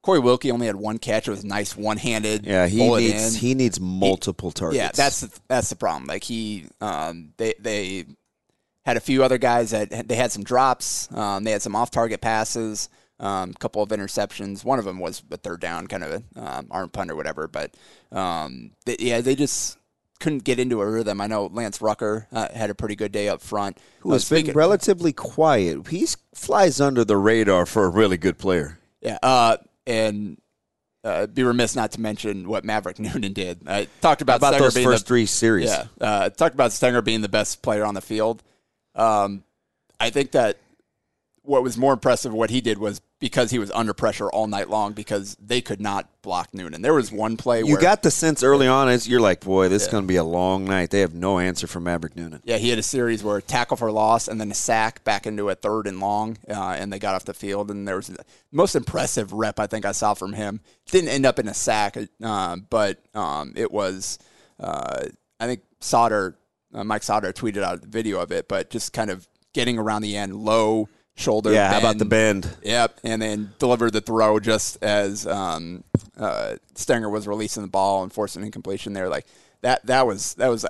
Corey 0.03 0.19
Wilkie 0.19 0.51
only 0.51 0.65
had 0.65 0.75
one 0.75 0.97
catch. 0.97 1.27
It 1.27 1.31
was 1.31 1.45
nice 1.45 1.77
one 1.77 1.97
handed. 1.97 2.45
Yeah, 2.45 2.67
he 2.67 2.87
needs 2.89 3.35
he 3.35 3.53
needs 3.53 3.79
multiple 3.79 4.51
targets. 4.51 4.77
Yeah, 4.77 4.91
that's 4.93 5.21
the, 5.21 5.39
that's 5.47 5.69
the 5.69 5.75
problem. 5.75 6.05
Like 6.05 6.23
he, 6.23 6.65
um, 6.81 7.33
they 7.37 7.53
they 7.59 8.05
had 8.83 8.97
a 8.97 9.01
few 9.01 9.23
other 9.23 9.37
guys 9.37 9.71
that 9.71 10.07
they 10.07 10.15
had 10.15 10.31
some 10.31 10.43
drops. 10.43 11.11
Um, 11.15 11.43
they 11.43 11.51
had 11.51 11.61
some 11.61 11.75
off 11.75 11.91
target 11.91 12.19
passes. 12.19 12.89
Um, 13.21 13.53
couple 13.53 13.83
of 13.83 13.89
interceptions. 13.89 14.65
One 14.65 14.79
of 14.79 14.85
them 14.85 14.99
was 14.99 15.21
a 15.29 15.37
third 15.37 15.61
down, 15.61 15.85
kind 15.85 16.03
of 16.03 16.11
a 16.11 16.41
um, 16.43 16.67
arm 16.71 16.89
punt 16.89 17.11
or 17.11 17.15
whatever. 17.15 17.47
But 17.47 17.75
um, 18.11 18.71
they, 18.85 18.95
yeah, 18.99 19.21
they 19.21 19.35
just 19.35 19.77
couldn't 20.19 20.43
get 20.43 20.59
into 20.59 20.81
a 20.81 20.89
rhythm. 20.89 21.21
I 21.21 21.27
know 21.27 21.45
Lance 21.45 21.81
Rucker 21.81 22.27
uh, 22.31 22.47
had 22.53 22.69
a 22.69 22.75
pretty 22.75 22.95
good 22.95 23.11
day 23.11 23.29
up 23.29 23.41
front. 23.41 23.77
who 23.99 24.11
has 24.13 24.27
been 24.27 24.51
relatively 24.53 25.13
quiet. 25.13 25.87
He 25.87 26.07
flies 26.33 26.81
under 26.81 27.03
the 27.05 27.17
radar 27.17 27.65
for 27.65 27.85
a 27.85 27.89
really 27.89 28.17
good 28.17 28.37
player. 28.37 28.79
Yeah, 29.01 29.17
uh, 29.21 29.57
and 29.85 30.41
uh, 31.03 31.27
be 31.27 31.43
remiss 31.43 31.75
not 31.75 31.91
to 31.93 32.01
mention 32.01 32.47
what 32.47 32.63
Maverick 32.63 32.99
Noonan 32.99 33.33
did. 33.33 33.67
I 33.67 33.87
talked 34.01 34.21
about, 34.21 34.37
About 34.37 34.53
Stenger 34.53 34.63
those 34.65 34.73
being 34.75 34.87
first 34.87 35.05
the, 35.05 35.07
three 35.07 35.25
series. 35.25 35.69
Yeah, 35.69 35.85
uh, 35.99 36.29
talked 36.29 36.53
about 36.53 36.71
Stenger 36.71 37.01
being 37.01 37.21
the 37.21 37.29
best 37.29 37.61
player 37.61 37.83
on 37.83 37.95
the 37.95 38.01
field. 38.01 38.43
Um, 38.95 39.43
I 39.99 40.09
think 40.09 40.31
that 40.31 40.57
what 41.43 41.63
was 41.63 41.77
more 41.77 41.93
impressive, 41.93 42.33
what 42.33 42.49
he 42.49 42.61
did 42.61 42.77
was 42.77 43.01
because 43.21 43.51
he 43.51 43.59
was 43.59 43.71
under 43.71 43.93
pressure 43.93 44.29
all 44.29 44.47
night 44.47 44.67
long 44.67 44.93
because 44.93 45.37
they 45.39 45.61
could 45.61 45.79
not 45.79 46.09
block 46.23 46.53
Noonan. 46.53 46.81
There 46.81 46.93
was 46.93 47.11
one 47.11 47.37
play 47.37 47.63
You 47.63 47.79
got 47.79 48.01
the 48.01 48.09
sense 48.09 48.43
early 48.43 48.67
on 48.67 48.89
as 48.89 49.07
you're 49.07 49.21
like, 49.21 49.41
boy, 49.41 49.69
this 49.69 49.83
is 49.83 49.87
going 49.87 50.03
to 50.03 50.07
be 50.07 50.15
a 50.15 50.23
long 50.23 50.65
night. 50.65 50.89
They 50.89 51.01
have 51.01 51.13
no 51.13 51.37
answer 51.37 51.67
for 51.67 51.79
Maverick 51.79 52.15
Noonan. 52.15 52.41
Yeah, 52.43 52.57
he 52.57 52.69
had 52.69 52.79
a 52.79 52.83
series 52.83 53.23
where 53.23 53.37
a 53.37 53.41
tackle 53.41 53.77
for 53.77 53.91
loss 53.91 54.27
and 54.27 54.41
then 54.41 54.49
a 54.49 54.55
sack 54.55 55.03
back 55.03 55.27
into 55.27 55.49
a 55.49 55.55
third 55.55 55.85
and 55.85 55.99
long, 55.99 56.39
uh, 56.49 56.75
and 56.77 56.91
they 56.91 56.97
got 56.97 57.13
off 57.13 57.23
the 57.23 57.33
field. 57.35 57.69
And 57.69 57.87
there 57.87 57.95
was 57.95 58.07
the 58.07 58.25
most 58.51 58.75
impressive 58.75 59.31
rep 59.31 59.59
I 59.59 59.67
think 59.67 59.85
I 59.85 59.91
saw 59.91 60.15
from 60.15 60.33
him. 60.33 60.59
Didn't 60.87 61.09
end 61.09 61.27
up 61.27 61.37
in 61.37 61.47
a 61.47 61.53
sack, 61.53 61.97
uh, 62.23 62.55
but 62.69 62.99
um, 63.13 63.53
it 63.55 63.71
was. 63.71 64.17
Uh, 64.59 65.05
I 65.39 65.45
think 65.45 65.61
Sauter, 65.79 66.35
uh, 66.73 66.83
Mike 66.83 67.03
Sauter, 67.03 67.31
tweeted 67.33 67.61
out 67.61 67.83
a 67.83 67.87
video 67.87 68.19
of 68.19 68.31
it, 68.31 68.47
but 68.47 68.71
just 68.71 68.93
kind 68.93 69.11
of 69.11 69.27
getting 69.53 69.77
around 69.77 70.01
the 70.01 70.17
end, 70.17 70.35
low 70.35 70.89
shoulder. 71.15 71.53
Yeah, 71.53 71.71
how 71.71 71.79
about 71.79 71.97
the 71.97 72.05
bend? 72.05 72.49
Yep, 72.63 72.99
and 73.03 73.21
then 73.21 73.53
delivered 73.59 73.93
the 73.93 74.01
throw 74.01 74.39
just 74.39 74.81
as 74.83 75.27
um, 75.27 75.83
uh, 76.17 76.55
Stenger 76.75 77.09
was 77.09 77.27
releasing 77.27 77.63
the 77.63 77.69
ball 77.69 78.03
and 78.03 78.11
forcing 78.11 78.43
incompletion 78.43 78.93
there. 78.93 79.09
Like 79.09 79.25
that, 79.61 79.85
that 79.85 80.05
was 80.05 80.35
that 80.35 80.47
was. 80.47 80.65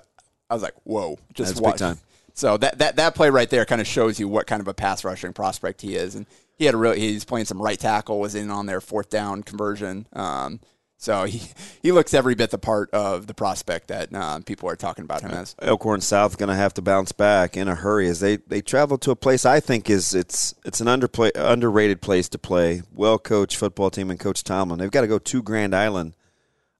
I 0.49 0.53
was 0.53 0.63
like, 0.63 0.75
whoa, 0.83 1.17
just 1.33 1.55
That's 1.55 1.65
big 1.65 1.77
time. 1.77 1.97
So 2.33 2.57
that, 2.57 2.79
that 2.79 2.97
that 2.97 3.15
play 3.15 3.29
right 3.29 3.49
there 3.49 3.65
kind 3.65 3.79
of 3.79 3.87
shows 3.87 4.19
you 4.19 4.27
what 4.27 4.47
kind 4.47 4.61
of 4.61 4.67
a 4.67 4.73
pass 4.73 5.03
rushing 5.05 5.31
prospect 5.31 5.81
he 5.81 5.95
is, 5.95 6.15
and 6.15 6.25
he 6.57 6.65
had 6.65 6.73
a 6.73 6.77
real. 6.77 6.93
He's 6.93 7.23
playing 7.23 7.45
some 7.45 7.61
right 7.61 7.79
tackle, 7.79 8.19
was 8.19 8.35
in 8.35 8.49
on 8.49 8.65
their 8.65 8.81
fourth 8.81 9.09
down 9.09 9.43
conversion. 9.43 10.07
Um, 10.13 10.59
so 11.01 11.23
he 11.23 11.41
he 11.81 11.91
looks 11.91 12.13
every 12.13 12.35
bit 12.35 12.51
the 12.51 12.59
part 12.59 12.91
of 12.91 13.25
the 13.25 13.33
prospect 13.33 13.87
that 13.87 14.13
uh, 14.13 14.39
people 14.45 14.69
are 14.69 14.75
talking 14.75 15.03
about 15.03 15.21
him 15.21 15.31
as. 15.31 15.55
Elkhorn 15.59 15.99
South 15.99 16.37
going 16.37 16.49
to 16.49 16.55
have 16.55 16.75
to 16.75 16.81
bounce 16.83 17.11
back 17.11 17.57
in 17.57 17.67
a 17.67 17.73
hurry 17.73 18.07
as 18.07 18.19
they, 18.19 18.35
they 18.37 18.61
travel 18.61 18.99
to 18.99 19.09
a 19.09 19.15
place 19.15 19.43
I 19.43 19.59
think 19.59 19.89
is 19.89 20.13
it's 20.13 20.53
it's 20.63 20.79
an 20.79 20.85
underplay, 20.85 21.31
underrated 21.35 22.01
place 22.03 22.29
to 22.29 22.37
play. 22.37 22.83
Well 22.93 23.17
coached 23.17 23.57
football 23.57 23.89
team 23.89 24.11
and 24.11 24.19
Coach 24.19 24.43
Tomlin. 24.43 24.77
They've 24.77 24.91
got 24.91 25.01
to 25.01 25.07
go 25.07 25.17
to 25.17 25.41
Grand 25.41 25.75
Island. 25.75 26.13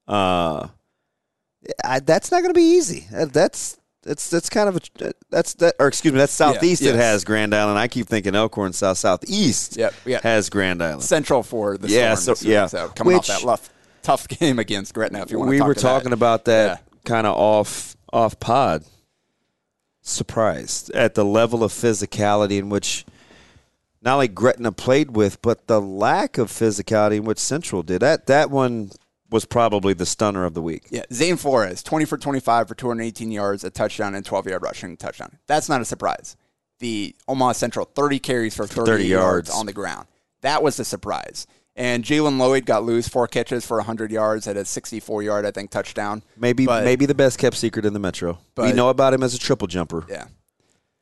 Uh, 0.06 0.68
I, 1.84 1.98
that's 1.98 2.30
not 2.30 2.42
going 2.42 2.54
to 2.54 2.58
be 2.58 2.62
easy. 2.76 3.06
That's 3.10 3.76
that's 4.02 4.30
that's 4.30 4.48
kind 4.48 4.68
of 4.68 4.76
a 5.00 5.12
that's 5.30 5.54
that 5.54 5.74
or 5.80 5.88
excuse 5.88 6.12
me 6.12 6.18
that's 6.18 6.32
southeast 6.32 6.82
that 6.82 6.90
yes. 6.90 6.96
has 6.96 7.24
Grand 7.24 7.54
Island. 7.54 7.76
I 7.76 7.88
keep 7.88 8.06
thinking 8.06 8.36
Elkhorn 8.36 8.72
South 8.72 8.98
southeast 8.98 9.76
Yep, 9.76 9.94
yeah. 10.06 10.20
has 10.22 10.48
Grand 10.48 10.80
Island. 10.80 11.02
Central 11.02 11.42
for 11.42 11.76
the 11.76 11.88
Yeah, 11.88 12.14
Storm 12.14 12.36
so- 12.36 12.48
yeah. 12.48 12.66
So 12.66 12.88
coming 12.88 13.14
Which- 13.16 13.30
off 13.30 13.40
that 13.40 13.46
tough 13.46 13.70
tough 14.02 14.28
game 14.40 14.58
against 14.58 14.94
Gretna, 14.94 15.22
if 15.22 15.30
you 15.30 15.38
want 15.38 15.48
to 15.48 15.50
we 15.50 15.58
talk 15.58 15.68
were 15.68 15.74
to 15.74 15.80
talking 15.80 16.10
that. 16.10 16.16
about 16.16 16.44
that 16.46 16.78
Yeah. 16.80 16.98
kind 17.04 17.26
of 17.26 17.36
off 17.36 17.96
off 18.12 18.38
pod. 18.40 18.84
Surprised 20.04 20.90
at 20.90 21.14
the 21.14 21.24
level 21.24 21.62
of 21.62 21.70
physicality 21.72 22.58
in 22.58 22.68
which 22.68 23.04
not 24.02 24.14
only 24.14 24.26
Gretna 24.26 24.72
played 24.72 25.14
with, 25.14 25.40
but 25.42 25.68
the 25.68 25.80
lack 25.80 26.38
of 26.38 26.48
physicality 26.48 27.18
in 27.18 27.24
which 27.24 27.38
Central 27.38 27.84
did. 27.84 28.00
That 28.02 28.26
that 28.26 28.50
one 28.50 28.90
was 29.30 29.44
probably 29.44 29.94
the 29.94 30.04
stunner 30.04 30.44
of 30.44 30.54
the 30.54 30.60
week. 30.60 30.86
Yeah, 30.90 31.04
Zane 31.12 31.36
Flores, 31.36 31.84
20 31.84 32.04
for 32.04 32.18
25 32.18 32.66
for 32.68 32.74
218 32.74 33.30
yards, 33.30 33.62
a 33.62 33.70
touchdown, 33.70 34.16
and 34.16 34.24
12 34.26 34.48
yard 34.48 34.62
rushing 34.64 34.96
touchdown. 34.96 35.38
That's 35.46 35.68
not 35.68 35.80
a 35.80 35.84
surprise. 35.84 36.36
The 36.80 37.14
Omaha 37.28 37.52
Central, 37.52 37.84
30 37.86 38.18
carries 38.18 38.56
for 38.56 38.66
30, 38.66 38.90
30 38.90 39.04
yards. 39.04 39.48
yards. 39.48 39.50
on 39.50 39.66
the 39.66 39.72
ground. 39.72 40.08
That 40.40 40.64
was 40.64 40.76
the 40.76 40.84
surprise. 40.84 41.46
And 41.74 42.04
Jalen 42.04 42.36
Lloyd 42.38 42.66
got 42.66 42.84
loose, 42.84 43.08
four 43.08 43.26
catches 43.26 43.64
for 43.64 43.78
100 43.78 44.12
yards 44.12 44.46
at 44.46 44.56
a 44.58 44.64
64 44.64 45.22
yard, 45.22 45.46
I 45.46 45.50
think, 45.50 45.70
touchdown. 45.70 46.22
Maybe 46.36 46.66
But- 46.66 46.84
maybe 46.84 47.06
the 47.06 47.14
best 47.14 47.38
kept 47.38 47.56
secret 47.56 47.86
in 47.86 47.92
the 47.94 47.98
Metro. 47.98 48.38
we 48.58 48.72
know 48.72 48.90
about 48.90 49.14
him 49.14 49.22
as 49.22 49.34
a 49.34 49.38
triple 49.38 49.66
jumper. 49.66 50.04
Yeah, 50.08 50.26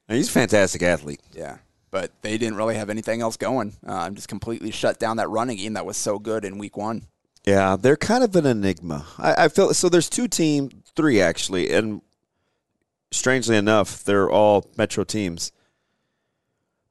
And 0.08 0.16
he's 0.16 0.28
a 0.28 0.32
fantastic 0.32 0.82
athlete. 0.82 1.20
yeah. 1.32 1.58
But 1.92 2.12
they 2.22 2.38
didn't 2.38 2.54
really 2.56 2.76
have 2.76 2.88
anything 2.88 3.20
else 3.20 3.36
going. 3.36 3.72
Um, 3.84 4.14
just 4.14 4.28
completely 4.28 4.70
shut 4.70 5.00
down 5.00 5.16
that 5.16 5.28
running 5.28 5.56
game 5.56 5.72
that 5.72 5.84
was 5.84 5.96
so 5.96 6.20
good 6.20 6.44
in 6.44 6.56
week 6.56 6.76
one. 6.76 7.06
Yeah, 7.44 7.74
they're 7.74 7.96
kind 7.96 8.22
of 8.22 8.36
an 8.36 8.46
enigma. 8.46 9.06
I, 9.18 9.46
I 9.46 9.48
feel 9.48 9.74
so. 9.74 9.88
There's 9.88 10.08
two 10.08 10.28
team, 10.28 10.70
three 10.94 11.20
actually, 11.20 11.72
and 11.72 12.00
strangely 13.10 13.56
enough, 13.56 14.04
they're 14.04 14.30
all 14.30 14.66
Metro 14.76 15.02
teams. 15.02 15.50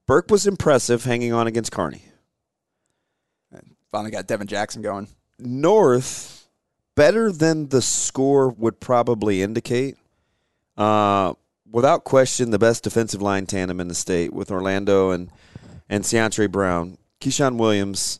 Burke 0.05 0.29
was 0.29 0.45
impressive, 0.45 1.05
hanging 1.05 1.31
on 1.31 1.48
against 1.48 1.71
Kearney. 1.71 2.03
Finally 3.91 4.12
got 4.12 4.27
Devin 4.27 4.48
Jackson 4.48 4.81
going. 4.81 5.08
North, 5.39 6.48
better 6.96 7.31
than 7.31 7.69
the 7.69 7.81
score 7.81 8.50
would 8.50 8.79
probably 8.79 9.41
indicate. 9.41 9.98
Uh, 10.77 11.34
without 11.69 12.03
question, 12.03 12.51
the 12.51 12.60
best 12.60 12.84
defensive 12.84 13.22
line 13.22 13.46
tandem 13.46 13.79
in 13.79 13.88
the 13.88 13.96
state 13.96 14.34
with 14.34 14.51
Orlando 14.51 15.12
and 15.12 15.29
and 15.89 16.03
Ciantre 16.03 16.51
Brown. 16.51 16.98
Keyshawn 17.19 17.58
Williams 17.58 18.19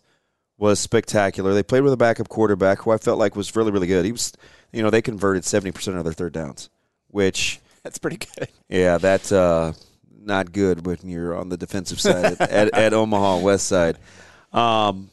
was 0.58 0.80
spectacular. 0.80 1.54
They 1.54 1.64
played 1.64 1.84
with 1.84 1.94
a 1.94 1.98
backup 1.98 2.30
quarterback 2.30 2.80
who 2.80 2.92
I 2.92 2.98
felt 2.98 3.20
like 3.20 3.36
was 3.36 3.56
really, 3.56 3.72
really 3.72 3.88
good. 3.88 4.06
He 4.06 4.12
was, 4.12 4.34
you 4.74 4.82
know, 4.82 4.90
they 4.90 5.02
converted 5.02 5.46
seventy 5.46 5.72
percent 5.72 5.98
of 5.98 6.04
their 6.04 6.14
third 6.14 6.34
downs, 6.34 6.70
which, 7.08 7.60
That's 7.84 7.98
pretty 7.98 8.18
good. 8.18 8.50
yeah, 8.68 8.98
that's 8.98 9.32
uh, 9.32 9.74
not 10.22 10.52
good 10.52 10.86
when 10.86 10.98
you're 11.04 11.36
on 11.36 11.48
the 11.50 11.56
defensive 11.58 12.02
side 12.02 12.26
at, 12.26 12.42
at, 12.42 12.74
at 12.74 12.94
Omaha 12.94 13.40
West 13.40 13.68
Side. 13.68 13.98
Um, 14.52 15.10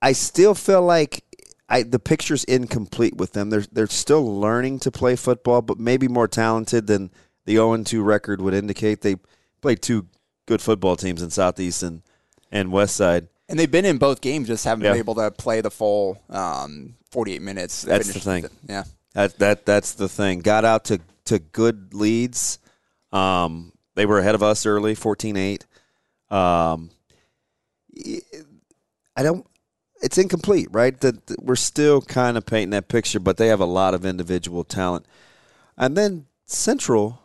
I 0.00 0.12
still 0.12 0.54
feel 0.54 0.82
like 0.82 1.24
I 1.68 1.82
the 1.82 1.98
picture's 1.98 2.44
incomplete 2.44 3.16
with 3.16 3.32
them. 3.32 3.50
They're 3.50 3.64
they're 3.72 3.86
still 3.88 4.40
learning 4.40 4.80
to 4.80 4.90
play 4.90 5.16
football, 5.16 5.62
but 5.62 5.78
maybe 5.78 6.08
more 6.08 6.28
talented 6.28 6.86
than 6.86 7.10
the 7.44 7.54
0 7.54 7.82
2 7.82 8.02
record 8.02 8.40
would 8.40 8.54
indicate. 8.54 9.00
They 9.02 9.16
played 9.60 9.82
two 9.82 10.06
good 10.46 10.60
football 10.62 10.96
teams 10.96 11.22
in 11.22 11.30
Southeast 11.30 11.82
and, 11.82 12.02
and 12.52 12.72
West 12.72 12.96
Side. 12.96 13.28
And 13.48 13.58
they've 13.58 13.70
been 13.70 13.84
in 13.84 13.98
both 13.98 14.20
games, 14.20 14.46
just 14.48 14.64
haven't 14.64 14.84
Yeah. 14.84 14.92
been 14.92 14.98
able 14.98 15.14
to 15.16 15.30
play 15.30 15.60
the 15.60 15.70
full 15.70 16.22
um, 16.30 16.94
48 17.10 17.40
minutes. 17.42 17.82
That's 17.82 18.12
the 18.12 18.20
thing. 18.20 18.46
Yeah. 18.68 18.84
That 19.14 19.38
that 19.38 19.66
that's 19.66 19.92
the 19.92 20.08
thing. 20.08 20.40
Got 20.40 20.64
out 20.64 20.84
to 20.86 21.00
to 21.26 21.38
good 21.38 21.92
leads. 21.94 22.58
Um, 23.12 23.72
they 23.94 24.06
were 24.06 24.18
ahead 24.18 24.34
of 24.34 24.42
us 24.42 24.64
early, 24.66 24.94
14-8. 24.94 25.62
Um, 26.30 26.90
I 29.16 29.22
don't. 29.22 29.46
It's 30.02 30.16
incomplete, 30.18 30.68
right? 30.70 30.98
That 31.00 31.16
we're 31.40 31.56
still 31.56 32.00
kind 32.00 32.36
of 32.36 32.46
painting 32.46 32.70
that 32.70 32.88
picture, 32.88 33.18
but 33.20 33.36
they 33.36 33.48
have 33.48 33.60
a 33.60 33.64
lot 33.66 33.94
of 33.94 34.04
individual 34.04 34.64
talent. 34.64 35.06
And 35.76 35.96
then 35.96 36.26
Central, 36.46 37.20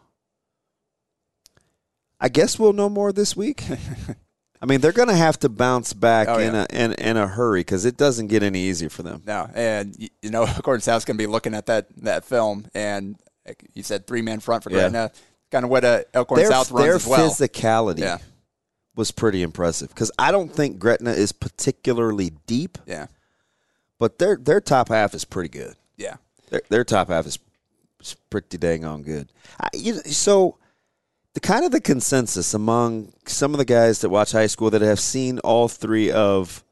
I 2.20 2.30
guess 2.30 2.58
we'll 2.58 2.74
know 2.74 2.90
more 2.90 3.12
this 3.12 3.36
week. 3.36 3.64
I 4.62 4.66
mean, 4.66 4.80
they're 4.80 4.94
going 4.94 5.10
to 5.10 5.16
have 5.16 5.38
to 5.40 5.50
bounce 5.50 5.92
back 5.92 6.28
Oh, 6.30 6.40
in 6.40 6.54
yeah. 6.54 6.66
a 6.70 6.76
in, 6.84 6.94
in 6.94 7.18
a 7.18 7.28
hurry 7.28 7.60
because 7.62 7.84
it 7.86 7.98
doesn't 7.98 8.28
get 8.28 8.44
any 8.44 8.62
easier 8.62 8.90
for 8.90 9.04
them. 9.04 9.22
No, 9.26 9.50
and 9.54 9.96
you 10.00 10.30
know, 10.30 10.48
Gordon 10.64 10.82
South's 10.82 11.04
going 11.06 11.18
to 11.18 11.22
be 11.22 11.28
looking 11.28 11.54
at 11.54 11.66
that 11.66 11.88
that 11.98 12.24
film, 12.24 12.68
and 12.74 13.18
you 13.74 13.84
said 13.84 14.08
three 14.08 14.22
man 14.22 14.40
front 14.40 14.64
for 14.64 14.70
Yeah. 14.72 14.90
Gretna, 14.90 15.12
kind 15.52 15.66
of 15.66 15.70
what 15.70 15.84
uh, 15.84 16.04
Elkhorn 16.14 16.40
their, 16.40 16.50
South 16.50 16.72
runs 16.72 16.86
their 16.86 16.96
as 16.96 17.06
well. 17.08 17.30
physicality 17.30 18.00
Yeah. 18.00 18.18
Was 18.96 19.12
pretty 19.12 19.42
impressive 19.42 19.90
because 19.90 20.12
I 20.20 20.32
don't 20.32 20.52
think 20.54 20.80
Gretna 20.80 21.12
is 21.12 21.32
particularly 21.32 22.32
deep, 22.48 22.78
Yeah, 22.86 23.08
but 24.00 24.20
their 24.20 24.36
their 24.38 24.62
top 24.62 24.90
half 24.90 25.14
is 25.14 25.26
pretty 25.26 25.50
good. 25.50 25.76
yeah, 25.98 26.16
Their, 26.50 26.62
their 26.70 26.84
top 26.84 27.10
half 27.10 27.26
is, 27.26 27.40
pretty 28.30 28.58
dang 28.58 28.84
on 28.86 29.02
good. 29.02 29.32
I, 29.60 29.70
you, 29.74 29.94
so 29.96 30.58
the 31.34 31.40
kind 31.40 31.66
of 31.66 31.72
the 31.72 31.82
consensus 31.82 32.54
among 32.54 33.14
some 33.26 33.54
of 33.54 33.58
the 33.58 33.66
guys 33.66 34.02
that 34.02 34.10
watch 34.10 34.32
high 34.34 34.48
school 34.48 34.70
that 34.72 34.82
have 34.82 35.00
seen 35.00 35.40
all 35.40 35.68
three 35.68 36.12
of 36.12 36.64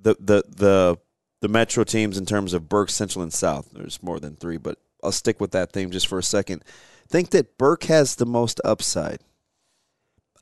the 0.00 0.14
the 0.20 0.42
the 0.48 0.96
the 1.40 1.48
metro 1.48 1.82
teams 1.84 2.16
in 2.16 2.24
terms 2.24 2.54
of 2.54 2.68
Burke, 2.68 2.90
Central, 2.90 3.22
and 3.24 3.32
South. 3.32 3.68
There's 3.72 4.00
more 4.02 4.20
than 4.20 4.36
three, 4.36 4.56
but 4.56 4.78
I'll 5.02 5.10
stick 5.12 5.40
with 5.40 5.50
that 5.50 5.72
theme 5.72 5.90
just 5.90 6.06
for 6.06 6.18
a 6.18 6.22
second. 6.22 6.64
Think 7.08 7.30
that 7.30 7.58
Burke 7.58 7.84
has 7.84 8.14
the 8.14 8.24
most 8.26 8.60
upside. 8.64 9.20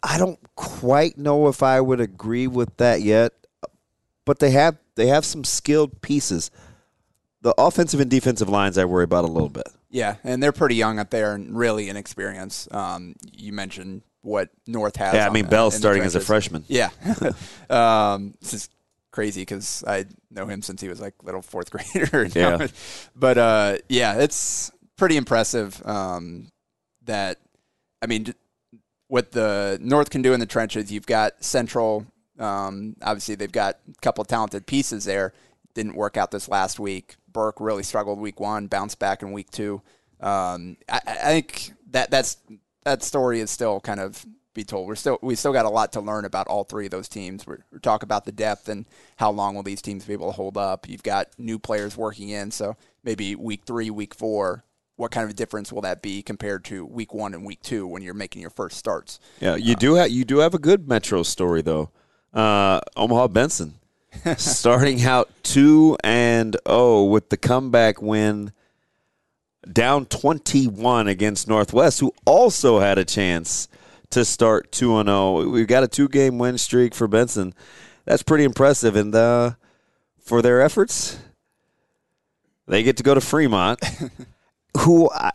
I 0.03 0.19
don't 0.19 0.39
quite 0.55 1.19
know 1.19 1.49
if 1.49 1.63
I 1.63 1.81
would 1.81 2.01
agree 2.01 2.47
with 2.47 2.77
that 2.79 3.03
yet, 3.03 3.33
but 4.25 4.39
they 4.39 4.51
have 4.53 4.77
they 4.95 5.09
have 5.09 5.25
some 5.25 5.45
skilled 5.45 6.01
pieces. 6.03 6.51
The 7.43 7.55
offensive 7.57 8.01
and 8.01 8.11
defensive 8.11 8.49
lines 8.49 8.77
I 8.77 8.85
worry 8.85 9.05
about 9.05 9.25
a 9.25 9.29
little 9.29 9.49
bit. 9.49 9.67
yeah, 9.91 10.17
and 10.25 10.43
they're 10.43 10.53
pretty 10.53 10.75
young 10.75 10.99
up 10.99 11.11
there 11.11 11.35
and 11.35 11.57
really 11.57 11.89
inexperienced. 11.89 12.73
Um, 12.75 13.15
you 13.33 13.53
mentioned 13.53 14.03
what 14.23 14.51
North 14.67 14.97
has. 14.97 15.15
Yeah, 15.15 15.27
I 15.27 15.31
mean 15.31 15.47
Bell's 15.47 15.75
starting 15.75 16.03
as 16.03 16.15
a 16.15 16.21
freshman. 16.21 16.65
Yeah, 16.69 16.91
um, 17.71 18.35
this 18.41 18.53
is 18.55 18.69
crazy 19.11 19.41
because 19.43 19.83
I 19.87 20.05
know 20.31 20.47
him 20.47 20.63
since 20.63 20.81
he 20.81 20.89
was 20.89 21.01
like 21.01 21.15
little 21.23 21.43
fourth 21.43 21.71
grader. 21.95 22.27
Yeah. 22.27 22.67
but 23.17 23.39
uh, 23.39 23.77
yeah, 23.89 24.19
it's 24.19 24.71
pretty 24.97 25.17
impressive 25.17 25.81
um, 25.87 26.49
that 27.05 27.39
I 28.03 28.07
mean 28.07 28.35
what 29.11 29.33
the 29.33 29.77
North 29.83 30.09
can 30.09 30.23
do 30.23 30.33
in 30.33 30.41
the 30.41 30.47
trenches. 30.47 30.93
You've 30.93 31.07
got 31.07 31.43
Central. 31.43 32.07
Um, 32.39 32.95
obviously, 33.03 33.35
they've 33.35 33.51
got 33.51 33.79
a 33.89 34.01
couple 34.01 34.25
talented 34.25 34.67
pieces 34.67 35.05
there. 35.05 35.33
Didn't 35.75 35.97
work 35.97 36.17
out 36.17 36.31
this 36.31 36.49
last 36.49 36.79
week. 36.79 37.17
Burke 37.33 37.61
really 37.61 37.83
struggled 37.83 38.21
week 38.21 38.39
one, 38.39 38.69
bounced 38.69 39.01
back 39.01 39.23
in 39.23 39.33
week 39.33 39.51
two. 39.51 39.83
Um, 40.21 40.77
I, 40.89 41.01
I 41.07 41.29
think 41.33 41.73
that 41.91 42.11
that's 42.11 42.37
that 42.85 43.03
story 43.03 43.41
is 43.41 43.51
still 43.51 43.81
kind 43.81 43.99
of 43.99 44.25
be 44.55 44.63
told. 44.63 44.87
We're 44.87 44.95
still 44.95 45.19
we 45.23 45.35
still 45.35 45.53
got 45.53 45.67
a 45.67 45.71
lot 45.71 45.93
to 45.95 46.01
learn 46.01 46.25
about 46.25 46.47
all 46.47 46.63
three 46.63 46.85
of 46.85 46.93
those 46.93 47.09
teams. 47.09 47.47
We're, 47.47 47.65
we're 47.73 47.79
talk 47.81 48.05
about 48.05 48.27
the 48.27 48.33
depth 48.33 48.69
and 48.69 48.87
how 49.17 49.33
long 49.33 49.57
will 49.57 49.65
these 49.65 49.83
teams 49.83 50.05
be 50.05 50.13
able 50.13 50.29
to 50.29 50.37
hold 50.37 50.57
up. 50.57 50.89
You've 50.89 51.03
got 51.03 51.29
new 51.37 51.59
players 51.59 51.97
working 51.97 52.29
in, 52.29 52.53
so 52.53 52.77
maybe 53.03 53.35
week 53.35 53.63
three, 53.67 53.91
week 53.91 54.15
four. 54.15 54.65
What 55.01 55.11
kind 55.13 55.25
of 55.25 55.31
a 55.31 55.35
difference 55.35 55.73
will 55.73 55.81
that 55.81 56.03
be 56.03 56.23
compared 56.23 56.63
to 56.67 56.85
week 56.85 57.15
one 57.15 57.33
and 57.33 57.43
week 57.43 57.63
two 57.63 57.87
when 57.87 58.03
you're 58.03 58.13
making 58.13 58.43
your 58.43 58.51
first 58.51 58.77
starts? 58.77 59.19
Yeah, 59.41 59.57
you 59.57 59.75
do 59.75 59.95
have 59.95 60.11
you 60.11 60.27
do 60.27 60.41
have 60.41 60.53
a 60.53 60.59
good 60.59 60.87
Metro 60.87 61.23
story 61.23 61.63
though. 61.63 61.89
Uh, 62.35 62.81
Omaha 62.97 63.29
Benson 63.29 63.79
starting 64.37 65.03
out 65.03 65.31
two 65.43 65.97
and 66.05 66.55
zero 66.69 67.05
with 67.05 67.31
the 67.31 67.39
comeback 67.39 68.03
win, 68.03 68.53
down 69.73 70.05
twenty 70.05 70.67
one 70.67 71.09
against 71.09 71.49
Northwest, 71.49 72.01
who 72.01 72.13
also 72.27 72.81
had 72.81 72.99
a 72.99 73.05
chance 73.07 73.69
to 74.11 74.23
start 74.23 74.71
two 74.71 74.99
and 74.99 75.09
zero. 75.09 75.49
We've 75.49 75.67
got 75.67 75.83
a 75.83 75.89
two 75.89 76.09
game 76.09 76.37
win 76.37 76.59
streak 76.59 76.95
for 76.95 77.09
Benson. 77.09 77.55
That's 78.05 78.23
pretty 78.23 78.45
impressive, 78.45 78.97
and 78.97 79.15
uh, 79.15 79.53
for 80.19 80.43
their 80.43 80.61
efforts, 80.61 81.19
they 82.69 82.83
get 82.83 82.99
to 82.99 83.03
go 83.03 83.15
to 83.15 83.21
Fremont, 83.23 83.81
who. 84.79 85.11
I, 85.11 85.33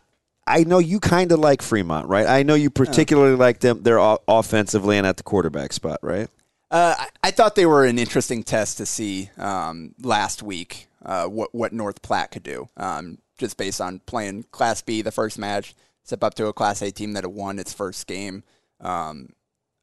I 0.48 0.64
know 0.64 0.78
you 0.78 1.00
kind 1.00 1.32
of 1.32 1.40
like 1.40 1.64
Fremont, 1.64 2.08
right? 2.08 2.28
I 2.28 2.44
know 2.44 2.54
you 2.54 2.70
particularly 2.70 3.36
like 3.36 3.62
them. 3.62 3.82
They're 3.82 4.18
offensively 4.28 4.98
and 4.98 5.08
at 5.08 5.18
the 5.18 5.24
quarterback 5.24 5.74
spot, 5.74 5.98
right? 6.04 6.30
Uh, 6.70 6.94
I, 6.98 7.08
I 7.24 7.32
thought 7.32 7.56
they 7.56 7.66
were 7.66 7.86
an 7.86 7.98
interesting 7.98 8.44
test 8.44 8.78
to 8.78 8.86
see 8.86 9.32
um, 9.38 9.96
last 10.02 10.44
week 10.44 10.88
uh, 11.04 11.26
what 11.26 11.54
what 11.54 11.74
North 11.74 12.02
Platte 12.02 12.32
could 12.32 12.44
do, 12.44 12.70
um, 12.78 13.18
just 13.38 13.58
based 13.58 13.82
on 13.82 14.00
playing 14.06 14.44
Class 14.52 14.82
B 14.82 15.02
the 15.02 15.12
first 15.12 15.40
match, 15.40 15.76
step 16.04 16.24
up 16.24 16.36
to 16.36 16.48
a 16.48 16.54
Class 16.54 16.82
A 16.82 16.92
team 16.92 17.14
that 17.14 17.24
had 17.24 17.34
won 17.34 17.58
its 17.58 17.74
first 17.74 18.06
game. 18.06 18.44
Um, 18.82 19.30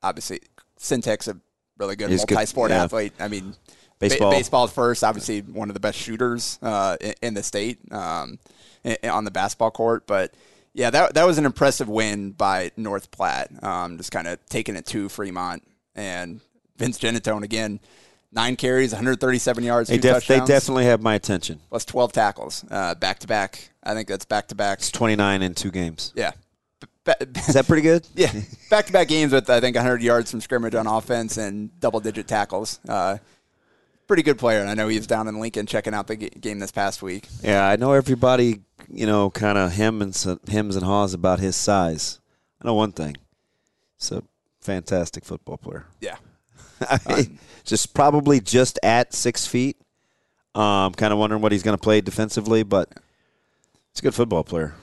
obviously, 0.03 0.41
Syntax 0.77 1.29
a 1.29 1.37
really 1.79 1.97
good 1.97 2.11
He's 2.11 2.21
multi-sport 2.21 2.71
yeah. 2.71 2.85
athlete. 2.85 3.15
I 3.19 3.29
mean, 3.29 3.55
Baseball. 3.99 4.31
ba- 4.31 4.37
baseball 4.37 4.67
first, 4.67 5.05
obviously 5.05 5.41
one 5.41 5.71
of 5.71 5.75
the 5.75 5.81
best 5.81 5.99
shooters 5.99 6.59
uh, 6.63 6.97
in, 7.01 7.15
in 7.23 7.35
the 7.35 7.43
state 7.43 7.79
um, 7.93 8.39
on 9.05 9.25
the 9.25 9.31
basketball 9.31 9.71
court, 9.71 10.07
but. 10.07 10.33
Yeah, 10.75 10.89
that 10.89 11.13
that 11.13 11.27
was 11.27 11.37
an 11.37 11.45
impressive 11.45 11.87
win 11.87 12.31
by 12.31 12.71
North 12.79 13.11
Platte. 13.11 13.63
Um, 13.63 13.99
just 13.99 14.11
kind 14.11 14.27
of 14.27 14.39
taking 14.49 14.75
it 14.75 14.87
to 14.87 15.11
Fremont 15.11 15.63
and 15.95 16.41
Vince 16.79 16.99
Genatone 16.99 17.43
again, 17.43 17.79
nine 18.33 18.57
carries, 18.57 18.91
137 18.93 19.65
yards, 19.65 19.91
They, 19.91 19.97
two 19.97 20.01
def- 20.01 20.27
they 20.27 20.39
definitely 20.41 20.87
have 20.87 21.03
my 21.03 21.15
attention. 21.15 21.61
plus 21.69 21.85
12 21.85 22.13
tackles, 22.13 22.65
uh, 22.71 22.95
back 22.95 23.19
to 23.19 23.27
back. 23.27 23.69
I 23.85 23.93
think 23.93 24.09
that's 24.09 24.25
back 24.25 24.49
to 24.49 24.55
back. 24.55 24.79
It's 24.79 24.91
29 24.91 25.43
in 25.43 25.53
two 25.55 25.71
games. 25.71 26.11
Yeah, 26.17 26.31
B- 27.05 27.13
Is 27.37 27.49
that 27.53 27.67
pretty 27.67 27.83
good? 27.83 28.09
yeah, 28.15 28.33
back 28.71 28.87
to 28.87 28.93
back 28.95 29.09
games 29.09 29.35
with 29.35 29.51
I 29.51 29.61
think 29.61 29.77
100 29.77 30.01
yards 30.03 30.31
from 30.31 30.41
scrimmage 30.41 30.75
on 30.75 30.87
offense 30.87 31.37
and 31.37 31.79
double 31.81 32.01
digit 32.01 32.27
tackles. 32.27 32.81
Uh, 32.89 33.19
pretty 34.07 34.23
good 34.23 34.39
player, 34.39 34.61
and 34.61 34.71
I 34.71 34.75
know 34.75 34.89
he 34.89 34.97
was 34.97 35.07
down 35.07 35.29
in 35.29 35.39
Lincoln 35.39 35.67
checking 35.67 35.93
out 35.93 36.07
the 36.07 36.17
g- 36.17 36.31
game 36.31 36.59
this 36.61 36.73
past 36.73 37.03
week. 37.03 37.29
Yeah, 37.43 37.67
I 37.67 37.77
know 37.77 37.93
everybody, 37.93 38.61
you 38.93 39.07
know, 39.07 39.31
kind 39.31 39.59
of 39.59 39.73
hem 39.73 40.03
and 40.03 40.15
hems 40.49 40.77
and 40.77 40.85
haws 40.85 41.15
about 41.15 41.41
his 41.41 41.57
size. 41.57 42.21
I 42.61 42.67
know 42.69 42.75
one 42.75 42.93
thing. 42.93 43.17
He's 43.99 44.13
a 44.13 44.23
fantastic 44.61 45.25
football 45.25 45.57
player. 45.57 45.87
Yeah, 46.01 46.17
just 47.65 47.95
probably 47.95 48.41
just 48.41 48.79
at 48.83 49.13
six 49.15 49.47
feet. 49.47 49.77
Um, 50.55 50.93
kind 50.93 51.13
of 51.13 51.19
wondering 51.19 51.41
what 51.43 51.53
he's 51.53 51.63
going 51.63 51.77
to 51.77 51.83
play 51.83 52.01
defensively, 52.03 52.63
but 52.63 52.91
he's 53.93 54.01
a 54.01 54.03
good 54.03 54.15
football 54.15 54.45
player. 54.45 54.75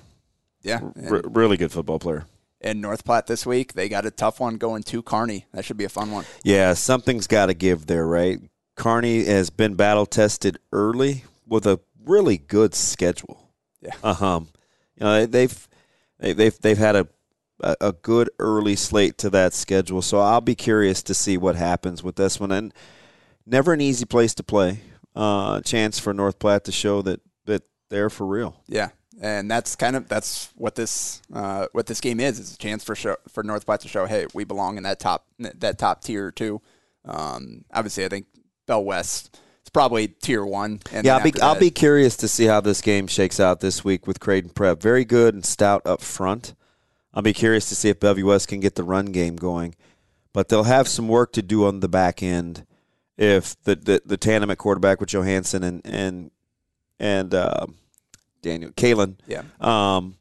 yeah. 0.64 0.80
R- 1.10 1.22
really 1.26 1.58
good 1.58 1.72
football 1.72 2.00
player. 2.00 2.26
and 2.60 2.82
North 2.82 3.06
Platte 3.06 3.28
this 3.28 3.46
week, 3.46 3.74
they 3.74 3.88
got 3.88 4.06
a 4.06 4.12
tough 4.12 4.40
one 4.40 4.58
going 4.58 4.82
to 4.84 5.04
Kearney. 5.04 5.46
That 5.54 5.64
should 5.66 5.78
be 5.78 5.84
a 5.86 5.90
fun 5.90 6.12
one. 6.12 6.26
Yeah, 6.44 6.74
something's 6.74 7.28
got 7.28 7.46
to 7.48 7.54
give 7.54 7.86
there, 7.86 8.08
right? 8.08 8.40
Kearney 8.76 9.26
has 9.26 9.50
been 9.52 9.76
battle 9.76 10.06
tested 10.08 10.58
early 10.72 11.26
with 11.46 11.68
a 11.68 11.80
really 12.04 12.38
good 12.38 12.74
schedule. 12.74 13.49
Yeah. 13.82 13.96
Um, 14.04 14.50
you 14.96 15.06
know 15.06 15.26
they've 15.26 15.68
they- 16.20 16.34
they've 16.34 16.60
they've 16.60 16.78
had 16.78 16.96
a 16.96 17.08
a 17.62 17.76
a 17.82 17.92
good 17.94 18.30
early 18.40 18.76
slate 18.76 19.18
to 19.20 19.30
that 19.32 19.54
schedule, 19.54 20.02
so 20.02 20.20
I'll 20.20 20.42
be 20.42 20.56
curious 20.56 21.02
to 21.04 21.14
see 21.14 21.38
what 21.38 21.56
happens 21.56 22.04
with 22.04 22.16
this 22.16 22.40
one. 22.40 22.52
And 22.52 22.74
never 23.46 23.74
an 23.74 23.82
easy 23.82 24.06
place 24.06 24.34
to 24.36 24.44
play. 24.44 24.82
Uh, 25.16 25.60
chance 25.62 26.00
for 26.00 26.14
North 26.14 26.40
Platte 26.40 26.64
to 26.66 26.72
show 26.72 27.02
that 27.04 27.22
that 27.46 27.64
they're 27.90 28.10
for 28.10 28.26
real. 28.28 28.56
Yeah, 28.68 28.90
and 29.22 29.50
that's 29.50 29.76
kind 29.76 29.96
of 29.96 30.08
that's 30.08 30.52
what 30.56 30.76
this 30.76 31.22
uh, 31.34 31.68
what 31.72 31.88
this 31.88 32.00
game 32.00 32.20
is. 32.20 32.40
Is 32.40 32.54
a 32.54 32.58
chance 32.58 32.84
for 32.84 32.96
show, 32.96 33.16
for 33.28 33.44
North 33.44 33.66
Platte 33.66 33.82
to 33.82 33.88
show, 33.88 34.06
hey, 34.06 34.28
we 34.34 34.44
belong 34.44 34.78
in 34.78 34.84
that 34.84 35.00
top 35.00 35.26
that 35.40 35.78
top 35.78 36.02
tier 36.04 36.32
too. 36.32 36.62
Um, 37.06 37.66
obviously, 37.74 38.06
I 38.06 38.10
think 38.10 38.28
Bell 38.68 38.84
West 38.84 39.38
is 39.70 39.72
probably 39.72 40.08
tier 40.08 40.44
one. 40.44 40.80
And 40.92 41.06
Yeah, 41.06 41.18
I'll 41.18 41.24
be 41.24 41.42
I'll 41.42 41.60
be 41.60 41.70
curious 41.72 42.18
to 42.18 42.28
see 42.28 42.46
how 42.46 42.60
this 42.60 42.82
game 42.82 43.08
shakes 43.08 43.40
out 43.40 43.60
this 43.60 43.84
week 43.84 44.08
with 44.08 44.20
Creighton 44.20 44.50
Prep. 44.50 44.82
Very 44.82 45.06
good 45.06 45.36
and 45.36 45.46
stout 45.46 45.84
up 45.86 46.02
front. 46.02 46.56
I'll 47.14 47.22
be 47.22 47.34
curious 47.34 47.70
to 47.70 47.76
see 47.76 47.90
if 47.90 48.00
Bellevue 48.00 48.26
West 48.26 48.48
can 48.48 48.60
get 48.60 48.76
the 48.76 48.84
run 48.84 49.08
game 49.08 49.36
going, 49.36 49.76
but 50.34 50.50
they'll 50.50 50.64
have 50.64 50.88
some 50.88 51.08
work 51.08 51.34
to 51.34 51.42
do 51.42 51.66
on 51.66 51.80
the 51.80 51.88
back 51.88 52.24
end 52.24 52.66
if 53.18 53.62
the 53.64 53.76
the, 53.76 54.02
the 54.06 54.18
tandem 54.18 54.50
at 54.50 54.58
quarterback 54.58 55.00
with 55.00 55.10
Johansson 55.10 55.64
and 55.64 55.82
and 55.86 56.32
and 57.00 57.34
uh, 57.34 57.68
Daniel 58.42 58.72
Kalen 58.72 59.18
yeah. 59.28 59.44
um, 59.62 60.16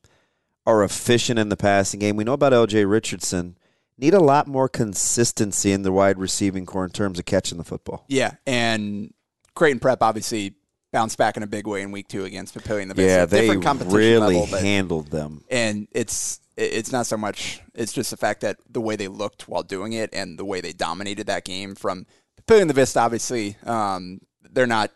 are 0.67 0.85
efficient 0.85 1.39
in 1.39 1.49
the 1.49 1.57
passing 1.57 2.01
game. 2.01 2.17
We 2.17 2.25
know 2.25 2.35
about 2.35 2.53
L.J. 2.53 2.85
Richardson. 2.85 3.57
Need 4.01 4.15
a 4.15 4.21
lot 4.21 4.47
more 4.47 4.69
consistency 4.69 5.73
in 5.73 5.83
the 5.83 5.91
wide 5.91 6.19
receiving 6.19 6.67
core 6.67 6.85
in 6.85 6.91
terms 6.91 7.19
of 7.19 7.25
catching 7.25 7.59
the 7.59 7.65
football. 7.65 8.05
Yeah, 8.07 8.35
and 8.47 9.13
Creighton 9.59 9.81
Prep 9.81 10.03
obviously 10.03 10.55
bounced 10.93 11.19
back 11.19 11.37
in 11.37 11.43
a 11.43 11.47
big 11.47 11.67
way 11.67 11.83
in 11.83 11.91
week 11.91 12.07
two 12.07 12.25
against 12.25 12.55
Papillion. 12.55 12.95
The 12.95 13.03
Yeah, 13.03 13.27
they 13.27 13.41
different 13.43 13.65
competition 13.65 13.99
really 13.99 14.37
level, 14.37 14.49
but, 14.51 14.63
handled 14.63 15.11
them. 15.11 15.43
and 15.51 15.89
it's 15.91 16.41
it's 16.57 16.93
not 16.93 17.07
so 17.07 17.17
much. 17.17 17.61
It's 17.75 17.93
just 17.93 18.11
the 18.11 18.17
fact 18.17 18.41
that 18.43 18.57
the 18.71 18.81
way 18.81 18.95
they 18.97 19.09
looked 19.09 19.49
while 19.49 19.63
doing 19.63 19.93
it 19.93 20.11
and 20.13 20.39
the 20.39 20.45
way 20.45 20.61
they 20.61 20.73
dominated 20.73 21.27
that 21.27 21.45
game 21.45 21.75
from 21.75 22.07
Papillion-La 22.41 22.73
Vista. 22.73 23.01
Obviously, 23.01 23.57
um, 23.67 24.21
they're 24.51 24.67
not 24.67 24.93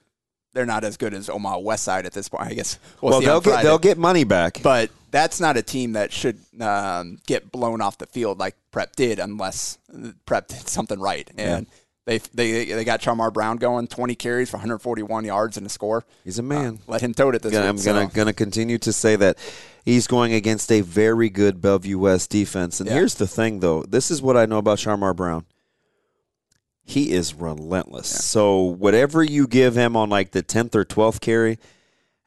they're 0.54 0.66
not 0.66 0.84
as 0.84 0.96
good 0.96 1.12
as 1.12 1.28
Omaha 1.28 1.58
West 1.58 1.82
Side 1.84 2.06
at 2.06 2.12
this 2.12 2.28
point. 2.28 2.46
I 2.46 2.54
guess 2.54 2.78
we'll, 3.00 3.12
Well, 3.12 3.20
they'll 3.20 3.40
get 3.40 3.50
Friday. 3.50 3.68
they'll 3.68 3.78
get 3.78 3.98
money 3.98 4.24
back. 4.24 4.60
But 4.62 4.90
that's 5.10 5.40
not 5.40 5.56
a 5.56 5.62
team 5.62 5.92
that 5.92 6.12
should 6.12 6.38
um, 6.60 7.18
get 7.26 7.50
blown 7.50 7.80
off 7.80 7.98
the 7.98 8.06
field 8.06 8.38
like 8.38 8.56
Prep 8.70 8.94
did, 8.96 9.18
unless 9.18 9.78
Prep 10.24 10.48
did 10.48 10.68
something 10.68 11.00
right. 11.00 11.30
And 11.36 11.66
they 12.04 12.18
they 12.34 12.64
they 12.64 12.84
got 12.84 13.00
Chamar 13.00 13.32
Brown 13.32 13.56
going, 13.58 13.86
twenty 13.86 14.14
carries 14.14 14.50
for 14.50 14.56
141 14.56 15.24
yards 15.24 15.56
and 15.56 15.66
a 15.66 15.70
score. 15.70 16.04
He's 16.24 16.38
a 16.38 16.42
man. 16.42 16.80
Let 16.86 17.00
him 17.00 17.14
tote 17.14 17.34
it 17.34 17.42
this 17.42 17.52
Gonna- 17.52 17.64
week. 17.66 17.70
I'm 17.70 17.78
so- 17.78 17.92
gonna 17.92 18.10
gonna 18.12 18.32
continue 18.32 18.78
to 18.78 18.92
say 18.92 19.16
that 19.16 19.38
he's 19.84 20.06
going 20.06 20.32
against 20.32 20.72
a 20.72 20.80
very 20.80 21.28
good 21.30 21.60
Bellevue 21.60 21.98
West 21.98 22.30
defense. 22.30 22.80
And 22.80 22.88
Yeah. 22.88 22.94
here's 22.96 23.14
the 23.14 23.26
thing, 23.28 23.60
though. 23.60 23.82
This 23.84 24.10
is 24.10 24.20
what 24.20 24.36
I 24.36 24.46
know 24.46 24.58
about 24.58 24.78
Sharmar 24.78 25.14
Brown. 25.14 25.44
He 26.84 27.12
is 27.12 27.34
relentless. 27.34 28.08
So 28.08 28.60
whatever 28.60 29.22
you 29.22 29.46
give 29.46 29.76
him 29.76 29.96
on 29.96 30.10
like 30.10 30.32
the 30.32 30.42
tenth 30.42 30.74
or 30.74 30.84
twelfth 30.84 31.20
carry, 31.20 31.58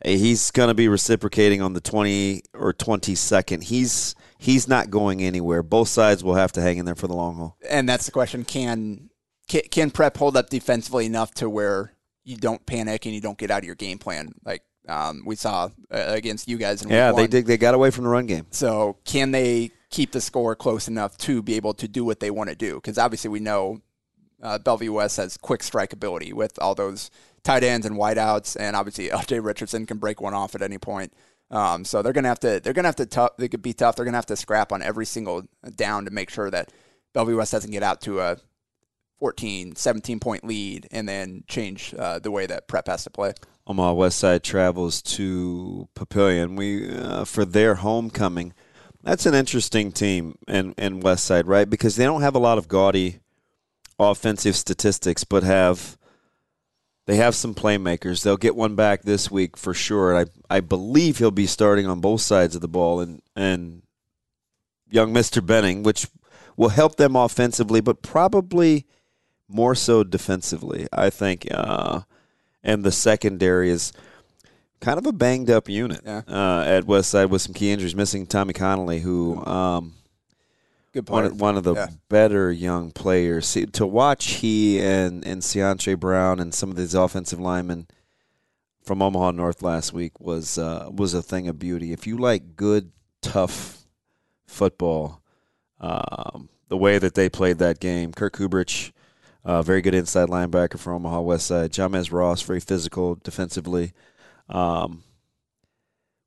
eh, 0.06 0.16
he's 0.16 0.50
gonna 0.52 0.74
be 0.74 0.88
reciprocating 0.88 1.62
on 1.62 1.74
the 1.74 1.82
twenty 1.82 2.44
or 2.54 2.72
twenty 2.72 3.16
second. 3.16 3.66
He's 3.66 4.16
he's 4.38 4.68
not 4.70 4.90
going 4.90 5.22
anywhere. 5.22 5.62
Both 5.62 5.90
sides 5.90 6.24
will 6.24 6.36
have 6.36 6.54
to 6.54 6.62
hang 6.62 6.78
in 6.78 6.86
there 6.86 6.96
for 6.96 7.08
the 7.08 7.14
long 7.16 7.36
haul. 7.36 7.58
and 7.70 7.88
that's 7.90 8.06
the 8.06 8.12
question: 8.14 8.46
Can 8.46 9.10
can, 9.48 9.62
can 9.70 9.92
Prep 9.92 10.18
hold 10.18 10.38
up 10.38 10.50
defensively 10.50 11.06
enough 11.06 11.34
to 11.36 11.50
where 11.50 11.94
you 12.24 12.38
don't 12.38 12.66
panic 12.66 13.06
and 13.06 13.14
you 13.14 13.22
don't 13.22 13.38
get 13.38 13.52
out 13.52 13.60
of 13.60 13.66
your 13.66 13.76
game 13.76 14.00
plan 14.00 14.34
like 14.44 14.64
um, 14.88 15.24
we 15.26 15.36
saw 15.36 15.70
uh, 15.92 16.06
against 16.08 16.48
you 16.48 16.58
guys? 16.58 16.82
In 16.82 16.90
Yeah, 16.90 17.12
they 17.12 17.28
did. 17.28 17.46
They 17.46 17.58
got 17.58 17.74
away 17.74 17.92
from 17.92 18.04
the 18.04 18.10
run 18.10 18.26
game. 18.26 18.48
So 18.52 18.98
can 19.06 19.32
they 19.32 19.72
keep 19.90 20.12
the 20.12 20.22
score 20.22 20.56
close 20.56 20.88
enough 20.88 21.18
to 21.20 21.42
be 21.42 21.56
able 21.56 21.74
to 21.76 21.88
do 21.88 22.04
what 22.04 22.20
they 22.20 22.32
want 22.32 22.50
to 22.50 22.56
do? 22.56 22.76
Because 22.76 22.98
obviously 22.98 23.30
we 23.30 23.40
know 23.40 23.82
uh, 24.42 24.58
Bellevue 24.58 24.94
West 24.94 25.18
has 25.18 25.38
quick 25.38 25.64
strike 25.64 25.94
ability 25.94 26.34
with 26.34 26.60
all 26.62 26.76
those 26.76 27.10
tight 27.44 27.64
ends 27.64 27.86
and 27.86 27.96
wideouts, 27.96 28.58
and 28.60 28.76
obviously 28.76 29.12
L.J. 29.12 29.40
Richardson 29.40 29.86
can 29.86 29.98
break 29.98 30.22
one 30.22 30.34
off 30.34 30.56
at 30.56 30.62
any 30.62 30.78
point. 30.78 31.14
Um, 31.52 31.86
so 31.86 32.02
they're 32.02 32.14
gonna 32.14 32.28
have 32.28 32.40
to 32.40 32.60
they're 32.60 32.74
gonna 32.74 32.88
have 32.88 32.96
to 32.96 33.06
tough 33.06 33.38
they 33.38 33.48
could 33.48 33.62
be 33.62 33.74
tough. 33.74 33.96
They're 33.96 34.06
gonna 34.06 34.18
have 34.18 34.26
to 34.28 34.36
scrap 34.36 34.72
on 34.72 34.82
every 34.82 35.06
single 35.06 35.44
down 35.76 36.06
to 36.06 36.12
make 36.12 36.30
sure 36.32 36.50
that 36.50 36.72
Bellevue 37.14 37.38
West 37.38 37.52
doesn't 37.52 37.72
get 37.72 37.84
out 37.84 38.02
to 38.02 38.20
a 38.20 38.38
14, 39.20 39.76
17 39.76 40.20
point 40.20 40.44
lead 40.44 40.88
and 40.92 41.08
then 41.08 41.44
change 41.48 41.94
uh, 41.98 42.20
the 42.20 42.32
way 42.32 42.46
that 42.46 42.68
Prep 42.68 42.88
has 42.88 43.04
to 43.04 43.10
play. 43.10 43.34
Omaha 43.68 43.94
West 43.94 44.20
Side 44.20 44.44
travels 44.44 45.02
to 45.02 45.88
Papillion. 45.96 46.56
We 46.56 46.90
uh, 46.90 47.26
for 47.26 47.46
their 47.46 47.76
homecoming. 47.76 48.54
That's 49.04 49.26
an 49.26 49.34
interesting 49.34 49.92
team 49.92 50.38
in 50.48 50.74
in 50.78 51.00
West 51.00 51.26
Side, 51.26 51.48
right? 51.48 51.70
Because 51.70 51.96
they 51.96 52.06
don't 52.06 52.22
have 52.22 52.36
a 52.36 52.40
lot 52.40 52.58
of 52.58 52.68
gaudy 52.68 53.20
offensive 53.98 54.56
statistics, 54.56 55.24
but 55.24 55.44
have 55.44 55.98
they 57.08 57.18
have 57.18 57.36
some 57.36 57.54
playmakers. 57.54 58.24
They'll 58.24 58.38
get 58.38 58.56
one 58.56 58.76
back 58.76 59.04
this 59.04 59.30
week 59.32 59.58
for 59.58 59.74
sure. 59.74 60.18
I 60.18 60.26
I 60.50 60.60
believe 60.60 61.18
he'll 61.18 61.32
be 61.32 61.48
starting 61.48 61.88
on 61.88 62.02
both 62.02 62.22
sides 62.22 62.56
of 62.56 62.62
the 62.62 62.68
ball, 62.68 63.00
and 63.00 63.22
and 63.36 63.84
young 64.90 65.14
Mister 65.14 65.42
Benning, 65.42 65.82
which 65.82 66.08
will 66.58 66.70
help 66.70 66.96
them 66.96 67.16
offensively, 67.16 67.82
but 67.82 68.02
probably 68.02 68.86
more 69.48 69.76
so 69.76 70.04
defensively. 70.04 70.88
I 70.92 71.10
think, 71.10 71.48
uh, 71.52 72.02
and 72.64 72.84
the 72.84 72.92
secondary 72.92 73.70
is 73.70 73.92
kind 74.82 74.98
of 74.98 75.06
a 75.06 75.12
banged 75.14 75.50
up 75.50 75.70
unit 75.70 76.02
Yeah. 76.06 76.22
uh, 76.28 76.64
at 76.66 76.84
Westside 76.86 77.30
with 77.30 77.42
some 77.42 77.54
key 77.54 77.72
injuries, 77.72 77.96
missing 77.96 78.26
Tommy 78.26 78.54
Connolly, 78.54 79.00
who. 79.02 79.44
Um, 79.46 79.94
Good 80.94 81.10
one 81.10 81.26
of, 81.26 81.42
one 81.42 81.58
of 81.58 81.64
the 81.66 81.74
Yeah. 81.76 81.88
better 82.08 82.52
young 82.54 82.90
players. 82.92 83.46
See, 83.48 83.66
to 83.66 83.86
watch 83.86 84.26
he 84.36 84.80
and 84.80 85.26
and 85.28 85.42
Seantre 85.42 86.00
Brown 86.00 86.40
and 86.40 86.54
some 86.54 86.70
of 86.72 86.78
these 86.78 86.94
offensive 86.94 87.38
linemen 87.38 87.88
from 88.82 89.02
Omaha 89.02 89.32
North 89.32 89.62
last 89.62 89.92
week 89.92 90.18
was 90.22 90.58
uh, 90.58 90.90
was 90.90 91.14
a 91.14 91.22
thing 91.22 91.50
of 91.50 91.60
beauty. 91.60 91.92
If 91.92 92.08
you 92.08 92.18
like 92.18 92.56
good, 92.56 92.94
tough 93.22 93.86
football, 94.48 95.22
um, 95.82 96.48
the 96.70 96.78
way 96.78 96.98
that 96.98 97.14
they 97.14 97.28
played 97.28 97.58
that 97.58 97.82
game, 97.82 98.14
Kirk 98.14 98.38
Kubrich, 98.38 98.94
uh, 99.46 99.62
very 99.62 99.82
good 99.82 99.94
inside 99.94 100.28
linebacker 100.28 100.80
for 100.80 100.92
Omaha 100.92 101.22
West 101.22 101.48
Side. 101.48 101.72
Jamez 101.72 102.12
Ross, 102.12 102.42
very 102.42 102.60
physical 102.60 103.16
defensively. 103.24 103.94
Um, 104.50 105.04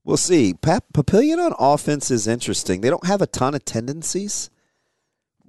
we'll 0.04 0.16
see. 0.16 0.54
Pap- 0.54 0.92
Papillion 0.94 1.44
on 1.44 1.52
offense 1.58 2.12
is 2.12 2.28
interesting. 2.28 2.80
They 2.80 2.90
don't 2.90 3.06
have 3.06 3.20
a 3.20 3.26
ton 3.26 3.56
of 3.56 3.64
tendencies. 3.64 4.50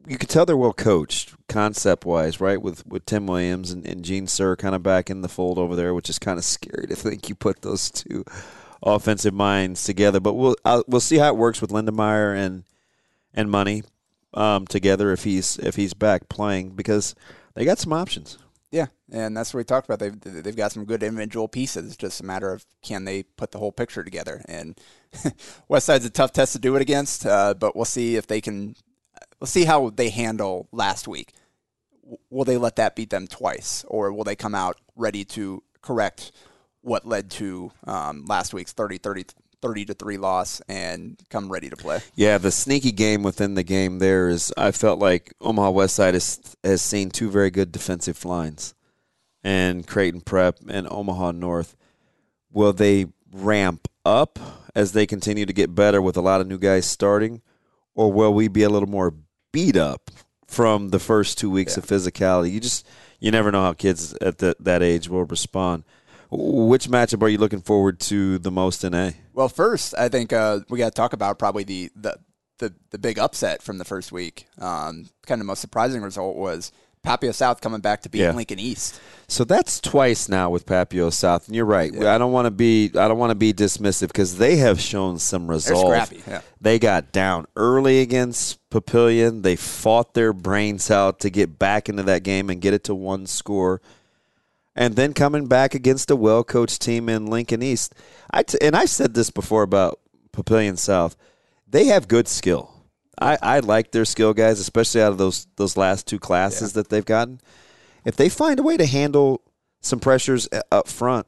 You 0.08 0.18
can 0.18 0.28
tell 0.28 0.46
they're 0.46 0.58
well 0.58 0.74
coached, 0.74 1.36
concept 1.48 2.06
wise, 2.06 2.42
right? 2.42 2.60
With 2.60 2.88
with 2.88 3.06
Tim 3.06 3.28
Williams 3.28 3.70
and, 3.70 3.86
and 3.86 4.04
Gene 4.04 4.26
Sir 4.26 4.56
kind 4.56 4.74
of 4.74 4.82
back 4.82 5.12
in 5.12 5.22
the 5.22 5.30
fold 5.30 5.60
over 5.60 5.76
there, 5.76 5.94
which 5.94 6.10
is 6.10 6.18
kind 6.18 6.40
of 6.40 6.46
scary 6.46 6.88
to 6.88 6.96
think 6.96 7.30
you 7.30 7.36
put 7.36 7.62
those 7.62 7.92
two 7.92 8.26
offensive 8.82 9.34
minds 9.34 9.84
together. 9.84 10.20
But 10.20 10.34
we'll 10.34 10.56
uh, 10.66 10.82
we'll 10.88 11.02
see 11.02 11.18
how 11.18 11.28
it 11.28 11.38
works 11.38 11.62
with 11.62 11.70
Lindemeyer 11.70 12.36
and 12.36 12.64
and 13.36 13.52
Money 13.52 13.84
um, 14.34 14.66
together 14.66 15.12
if 15.12 15.24
he's 15.24 15.60
if 15.60 15.76
he's 15.76 15.94
back 15.94 16.30
playing 16.30 16.72
because 16.72 17.14
they 17.54 17.66
got 17.66 17.80
some 17.80 17.94
options. 17.94 18.38
Yeah, 18.72 18.88
and 19.12 19.36
that's 19.36 19.54
what 19.54 19.60
we 19.60 19.64
talked 19.64 19.90
about. 19.90 20.00
They've 20.00 20.44
they've 20.44 20.56
got 20.56 20.72
some 20.72 20.86
good 20.86 21.02
individual 21.02 21.48
pieces. 21.48 21.88
It's 21.88 21.98
just 21.98 22.22
a 22.22 22.26
matter 22.26 22.52
of 22.54 22.66
can 22.84 23.04
they 23.04 23.24
put 23.24 23.52
the 23.52 23.58
whole 23.58 23.72
picture 23.72 24.04
together. 24.04 24.44
And 24.48 24.80
West 25.68 25.88
Side's 25.88 26.06
a 26.06 26.12
tough 26.12 26.34
test 26.34 26.54
to 26.54 26.60
do 26.60 26.76
it 26.76 26.82
against, 26.82 27.26
uh, 27.26 27.56
but 27.56 27.76
we'll 27.76 27.86
see 27.86 28.16
if 28.16 28.28
they 28.28 28.42
can. 28.42 28.76
We'll 29.40 29.48
see 29.48 29.66
how 29.66 29.90
they 29.90 30.10
handle 30.10 30.68
last 30.72 31.08
week. 31.08 31.34
Will 32.30 32.46
they 32.46 32.58
let 32.58 32.76
that 32.76 32.96
beat 32.96 33.10
them 33.10 33.26
twice, 33.26 33.84
or 33.88 34.14
will 34.14 34.24
they 34.24 34.36
come 34.36 34.54
out 34.54 34.78
ready 34.96 35.26
to 35.26 35.64
correct 35.82 36.32
what 36.82 37.08
led 37.08 37.30
to 37.30 37.72
um, 37.86 38.26
last 38.26 38.54
week's 38.54 38.74
30, 38.74 39.00
30, 39.62 39.82
30 39.82 39.86
to 39.86 39.94
three 39.94 40.18
loss 40.18 40.62
and 40.68 41.20
come 41.30 41.52
ready 41.52 41.70
to 41.70 41.76
play? 41.76 42.00
Yeah, 42.16 42.38
the 42.38 42.52
sneaky 42.52 42.92
game 42.92 43.24
within 43.24 43.56
the 43.56 43.64
game 43.64 44.00
there 44.00 44.30
is 44.30 44.54
I 44.58 44.72
felt 44.72 45.00
like 45.00 45.34
Omaha 45.42 45.72
West 45.72 45.96
Side 45.96 46.14
has, 46.14 46.56
has 46.64 46.82
seen 46.82 47.10
two 47.10 47.30
very 47.30 47.52
good 47.52 47.72
defensive 47.72 48.26
lines 48.26 48.74
and 49.44 49.88
Creighton 49.88 50.22
Prep 50.22 50.60
and 50.68 50.88
Omaha 50.90 51.32
North. 51.32 51.76
Will 52.52 52.74
they 52.74 53.08
ramp 53.32 53.88
up 54.06 54.40
as 54.76 54.92
they 54.94 55.06
continue 55.06 55.46
to 55.46 55.54
get 55.54 55.76
better 55.76 56.02
with 56.02 56.18
a 56.18 56.22
lot 56.22 56.42
of 56.42 56.48
new 56.48 56.58
guys 56.58 56.86
starting, 56.86 57.42
or 57.96 58.12
will 58.12 58.34
we 58.34 58.48
be 58.48 58.64
a 58.64 58.70
little 58.70 58.90
more 58.90 59.14
beat 59.52 59.78
up 59.78 60.12
from 60.48 60.90
the 60.90 61.00
first 61.00 61.38
two 61.38 61.50
weeks 61.50 61.78
of 61.78 61.86
physicality? 61.86 62.52
You 62.52 62.60
just 62.60 62.88
you 63.20 63.32
never 63.32 63.52
know 63.52 63.62
how 63.62 63.74
kids 63.74 64.14
at 64.22 64.38
the, 64.40 64.56
that 64.60 64.82
age 64.82 65.10
will 65.10 65.26
respond. 65.26 65.84
Which 66.32 66.88
matchup 66.88 67.22
are 67.24 67.28
you 67.30 67.38
looking 67.40 67.62
forward 67.62 68.00
to 68.02 68.38
the 68.38 68.52
most 68.52 68.84
in 68.84 68.94
A? 68.94 69.14
Well, 69.34 69.50
first, 69.50 69.96
I 69.98 70.10
think 70.10 70.32
uh, 70.32 70.60
we 70.70 70.78
got 70.78 70.86
to 70.90 70.92
talk 70.96 71.14
about 71.14 71.40
probably 71.40 71.64
the, 71.64 71.90
the 71.96 72.18
the 72.60 72.74
the 72.92 72.98
big 73.00 73.18
upset 73.18 73.62
from 73.64 73.78
the 73.78 73.86
first 73.86 74.12
week. 74.12 74.46
Um, 74.60 75.10
kind 75.26 75.40
of 75.40 75.46
the 75.46 75.46
most 75.46 75.60
surprising 75.62 76.02
result 76.02 76.36
was 76.36 76.72
Papio 77.06 77.34
South 77.34 77.62
coming 77.62 77.80
back 77.80 78.02
to 78.02 78.10
beat 78.10 78.20
Yeah. 78.20 78.34
Lincoln 78.34 78.60
East. 78.60 79.00
So 79.30 79.44
that's 79.46 79.80
twice 79.80 80.28
now 80.28 80.50
with 80.50 80.66
Papio 80.66 81.12
South, 81.14 81.48
and 81.48 81.56
you're 81.56 81.66
right. 81.66 81.96
I 81.96 82.18
don't 82.18 82.34
want 82.34 82.46
to 82.48 82.52
be 82.52 82.88
I 82.96 83.08
don't 83.08 83.18
want 83.18 83.32
to 83.32 83.36
be 83.36 83.54
dismissive 83.54 84.08
because 84.08 84.38
they 84.38 84.58
have 84.58 84.80
shown 84.82 85.18
some 85.20 85.50
resolve. 85.50 86.12
yeah. 86.28 86.42
They 86.62 86.78
got 86.78 87.12
down 87.14 87.46
early 87.56 88.02
against 88.02 88.60
Papillion. 88.70 89.42
They 89.42 89.56
fought 89.56 90.14
their 90.14 90.34
brains 90.34 90.92
out 90.92 91.22
to 91.22 91.30
get 91.30 91.58
back 91.58 91.88
into 91.90 92.04
that 92.04 92.24
game 92.24 92.50
and 92.50 92.60
get 92.62 92.74
it 92.74 92.84
to 92.84 92.94
one 92.96 93.26
score, 93.26 93.82
and 94.80 94.96
then 94.96 95.14
coming 95.14 95.46
back 95.46 95.76
against 95.76 96.10
a 96.10 96.16
well 96.16 96.44
coached 96.44 96.82
team 96.82 97.08
in 97.10 97.28
Lincoln 97.28 97.62
East. 97.62 97.94
I 98.32 98.42
t- 98.44 98.58
and 98.62 98.76
I 98.76 98.86
said 98.86 99.14
this 99.14 99.30
before 99.30 99.62
about 99.62 100.00
Papillion 100.32 100.78
South. 100.78 101.16
They 101.68 101.86
have 101.86 102.08
good 102.08 102.28
skill. 102.28 102.74
I, 103.22 103.38
I 103.42 103.60
like 103.60 103.92
their 103.92 104.06
skill 104.06 104.34
guys, 104.34 104.60
especially 104.60 105.02
out 105.02 105.12
of 105.12 105.18
those 105.18 105.48
those 105.58 105.76
last 105.78 106.08
two 106.08 106.18
classes 106.20 106.74
that 106.74 106.90
they've 106.90 107.06
gotten 107.06 107.42
if 108.06 108.16
they 108.16 108.30
find 108.30 108.58
a 108.60 108.64
way 108.64 108.78
to 108.78 108.86
handle 108.86 109.42
some 109.82 110.00
pressures 110.00 110.48
uh, 110.54 110.62
up 110.72 110.88
front, 110.88 111.28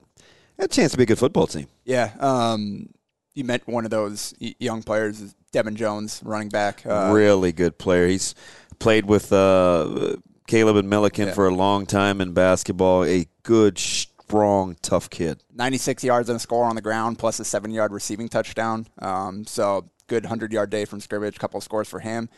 a 0.58 0.68
chance 0.68 0.94
to 0.94 0.98
be 0.98 1.04
a 1.04 1.06
good 1.06 1.20
football 1.20 1.48
team. 1.48 1.68
Yeah, 1.84 2.12
um, 2.20 2.90
you 3.36 3.44
met 3.44 3.68
one 3.68 3.84
of 3.86 3.92
those 3.92 4.34
young 4.40 4.82
players, 4.84 5.36
Devin 5.52 5.76
Jones, 5.76 6.22
running 6.24 6.50
back. 6.50 6.86
Uh, 6.86 7.12
really 7.14 7.52
good 7.52 7.78
player. 7.78 8.08
He's 8.08 8.36
played 8.80 9.06
with 9.06 9.34
uh, 9.34 10.16
Caleb 10.48 10.78
and 10.78 10.90
Milliken 10.90 11.28
Yeah. 11.28 11.34
for 11.34 11.48
a 11.48 11.54
long 11.54 11.86
time 11.86 12.22
in 12.22 12.32
basketball. 12.34 13.04
A 13.04 13.26
good, 13.44 13.78
strong, 13.78 14.76
tough 14.82 15.10
kid. 15.10 15.44
96 15.54 16.04
yards 16.04 16.30
and 16.30 16.38
a 16.38 16.40
score 16.40 16.66
on 16.66 16.76
the 16.76 16.82
ground, 16.82 17.20
plus 17.20 17.40
a 17.40 17.46
seven 17.46 17.72
yard 17.72 17.92
receiving 17.92 18.30
touchdown. 18.30 18.88
Um, 19.00 19.46
so 19.46 19.90
good 20.08 20.24
100 20.24 20.52
yard 20.54 20.70
day 20.70 20.86
from 20.86 21.00
scrimmage, 21.02 21.38
couple 21.40 21.58
of 21.58 21.64
scores 21.64 21.88
for 21.88 22.00
him. 22.00 22.30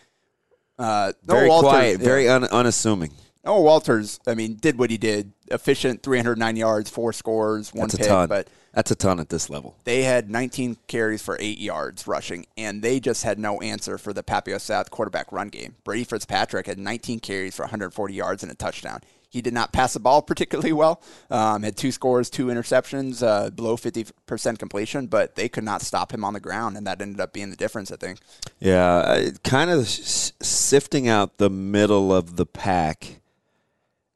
Uh, 0.80 1.13
Very 1.24 1.48
Walters- 1.48 1.70
quiet, 1.70 2.00
very 2.00 2.28
un- 2.28 2.46
unassuming. 2.46 3.12
Noah 3.46 3.62
Walters, 3.62 4.20
I 4.26 4.36
mean, 4.36 4.56
did 4.56 4.80
what 4.80 4.89
he 4.89 4.98
did. 4.98 5.34
Efficient, 5.52 6.02
309 6.02 6.56
yards, 6.56 6.89
four 6.89 7.12
scores, 7.13 7.74
one 7.74 7.82
That's 7.84 7.96
a 7.96 7.98
pick. 7.98 8.08
ton. 8.08 8.30
But 8.30 8.48
That's 8.74 8.89
a 8.89 8.96
ton 8.96 9.20
at 9.20 9.28
this 9.30 9.50
level. 9.50 9.76
they 9.84 10.04
had 10.04 10.30
19 10.32 10.78
carries 10.88 11.22
for 11.22 11.38
eight 11.42 11.60
yards 11.60 12.08
rushing, 12.08 12.46
and 12.58 12.82
they 12.82 13.00
just 13.02 13.24
had 13.24 13.38
no 13.38 13.60
answer 13.60 13.98
for 13.98 14.13
the 14.13 14.24
Papio 14.24 14.60
South 14.62 14.89
quarterback 14.92 15.32
run 15.32 15.50
game. 15.50 15.76
Brady 15.84 16.06
Fitzpatrick 16.06 16.66
had 16.68 16.80
19 16.80 17.20
carries 17.20 17.54
for 17.56 17.63
140 17.63 18.13
yards 18.13 18.44
and 18.44 18.52
a 18.52 18.56
touchdown. 18.56 19.02
He 19.34 19.41
did 19.41 19.54
not 19.54 19.74
pass 19.74 19.93
the 19.93 20.00
ball 20.00 20.22
particularly 20.34 20.74
well. 20.74 21.02
Um, 21.32 21.63
had 21.63 21.76
two 21.76 21.91
scores, 21.91 22.30
two 22.30 22.46
interceptions, 22.46 23.26
uh, 23.26 23.50
below 23.50 23.76
50% 23.76 24.60
completion, 24.60 25.08
but 25.08 25.34
they 25.36 25.50
could 25.50 25.63
not 25.63 25.82
stop 25.82 26.13
him 26.13 26.24
on 26.24 26.34
the 26.34 26.39
ground, 26.39 26.78
and 26.78 26.86
that 26.86 27.02
ended 27.02 27.19
up 27.19 27.34
being 27.34 27.50
the 27.50 27.56
difference, 27.56 27.91
I 27.91 27.96
think. 27.96 28.19
Yeah, 28.60 29.32
kind 29.43 29.72
of 29.72 29.88
sifting 29.88 31.08
out 31.08 31.39
the 31.39 31.50
middle 31.50 32.13
of 32.13 32.36
the 32.36 32.46
pack 32.46 33.19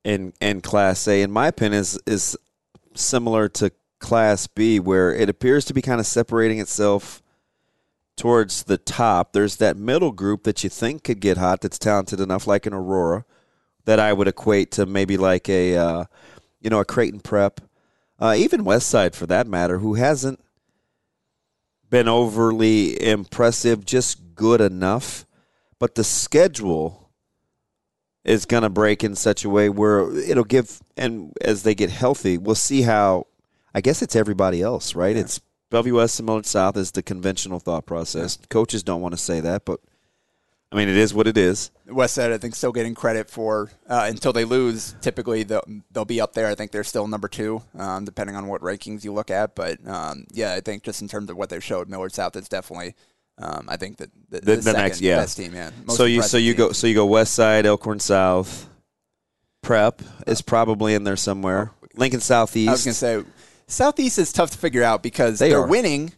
in 0.04 0.34
in 0.40 0.62
Class 0.62 1.08
A, 1.08 1.24
in 1.24 1.32
my 1.32 1.48
opinion, 1.48 1.82
is 1.82 2.00
is 2.06 2.38
similar 2.94 3.50
to 3.50 3.72
Class 4.00 4.46
B, 4.46 4.80
where 4.80 5.14
it 5.14 5.30
appears 5.30 5.66
to 5.66 5.74
be 5.74 5.82
kind 5.82 6.00
of 6.00 6.06
separating 6.06 6.60
itself 6.60 7.24
towards 8.16 8.64
the 8.64 8.78
top. 8.78 9.34
There's 9.34 9.58
that 9.58 9.78
middle 9.78 10.12
group 10.12 10.44
that 10.44 10.64
you 10.64 10.70
think 10.70 11.04
could 11.04 11.20
get 11.20 11.38
hot, 11.38 11.62
that's 11.62 11.80
talented 11.80 12.20
enough, 12.20 12.48
like 12.48 12.66
an 12.66 12.74
Aurora, 12.74 13.26
that 13.88 14.02
I 14.02 14.12
would 14.12 14.28
equate 14.28 14.72
to 14.72 14.86
maybe 14.86 15.16
like 15.16 15.48
a 15.48 15.78
uh, 15.78 16.04
you 16.60 16.70
know 16.70 16.82
a 16.82 16.86
Creighton 16.86 17.22
Prep, 17.22 17.62
uh, 18.20 18.36
even 18.38 18.66
West 18.66 18.90
Side 18.90 19.16
for 19.16 19.26
that 19.28 19.48
matter, 19.48 19.80
who 19.80 19.94
hasn't 19.94 20.42
been 21.90 22.10
overly 22.10 23.02
impressive, 23.02 23.86
just 23.86 24.36
good 24.36 24.60
enough. 24.60 25.26
But 25.80 25.96
the 25.96 26.04
schedule 26.04 27.10
is 28.26 28.46
going 28.46 28.64
to 28.64 28.70
break 28.70 29.06
in 29.06 29.16
such 29.16 29.46
a 29.46 29.50
way 29.50 29.70
where 29.70 30.14
it'll 30.20 30.44
give, 30.44 30.82
and 30.98 31.32
as 31.40 31.64
they 31.64 31.74
get 31.74 31.90
healthy, 31.90 32.38
we'll 32.38 32.56
see 32.56 32.84
how. 32.84 33.26
I 33.74 33.82
guess 33.82 34.02
it's 34.02 34.16
everybody 34.16 34.62
else, 34.62 34.96
right? 34.96 35.16
It's 35.16 35.40
Bellevue 35.70 35.96
West 35.96 36.20
and 36.20 36.26
Millard 36.26 36.46
South 36.46 36.76
is 36.78 36.92
the 36.92 37.04
conventional 37.04 37.60
thought 37.60 37.86
process. 37.86 38.38
Coaches 38.50 38.82
don't 38.82 39.02
want 39.02 39.14
to 39.14 39.20
say 39.20 39.40
that, 39.40 39.66
but 39.66 39.80
I 40.72 40.76
mean, 40.76 40.90
it 40.90 40.98
is 40.98 41.14
what 41.14 41.28
it 41.28 41.38
is. 41.38 41.72
West 41.86 42.14
Side, 42.16 42.34
I 42.34 42.38
think, 42.38 42.54
still 42.54 42.74
getting 42.74 42.94
credit 42.94 43.30
for 43.30 43.72
uh, 43.88 44.08
until 44.10 44.34
they 44.34 44.44
lose. 44.44 44.96
Typically, 45.02 45.44
they'll, 45.44 45.64
they'll 45.92 46.04
be 46.04 46.20
up 46.20 46.34
there. 46.34 46.48
I 46.48 46.56
think 46.56 46.72
they're 46.72 46.84
still 46.84 47.08
number 47.08 47.30
two, 47.30 47.62
um, 47.78 48.04
depending 48.04 48.36
on 48.36 48.48
what 48.48 48.60
rankings 48.62 49.06
you 49.06 49.14
look 49.14 49.32
at. 49.32 49.56
But 49.56 49.80
um, 49.88 50.26
yeah, 50.32 50.54
I 50.54 50.60
think 50.60 50.84
just 50.84 51.02
in 51.02 51.08
terms 51.08 51.30
of 51.30 51.38
what 51.38 51.50
they've 51.50 51.64
showed, 51.64 51.88
Millard 51.88 52.14
South 52.14 52.36
is 52.36 52.50
definitely, 52.50 52.96
um, 53.38 53.68
I 53.70 53.78
think, 53.78 53.96
that 53.98 54.10
the, 54.30 54.42
The, 54.42 54.56
the, 54.58 54.62
the 54.62 54.74
next, 54.74 55.00
yeah, 55.00 55.16
best 55.16 55.38
team. 55.38 55.54
Yeah, 55.56 55.70
Most 55.86 55.96
so 55.96 56.04
you 56.04 56.22
so 56.22 56.36
you 56.38 56.52
team. 56.54 56.58
go 56.68 56.72
so 56.74 56.86
you 56.88 56.96
go 56.96 57.06
West 57.06 57.34
Side, 57.34 57.66
Elkhorn 57.66 58.02
South, 58.02 58.68
Prep 59.62 60.02
is 60.28 60.42
probably 60.42 60.94
in 60.96 61.06
there 61.06 61.16
somewhere. 61.16 61.72
Lincoln 61.96 62.20
Southeast. 62.20 62.68
I 62.70 62.72
was 62.74 62.84
to 62.84 62.94
say 62.94 63.24
Southeast 63.68 64.20
is 64.20 64.34
tough 64.34 64.52
to 64.52 64.58
figure 64.58 64.84
out 64.84 65.02
because 65.02 65.40
They 65.40 65.50
they 65.50 65.56
are 65.56 65.62
are. 65.64 65.68
winning, 65.68 66.12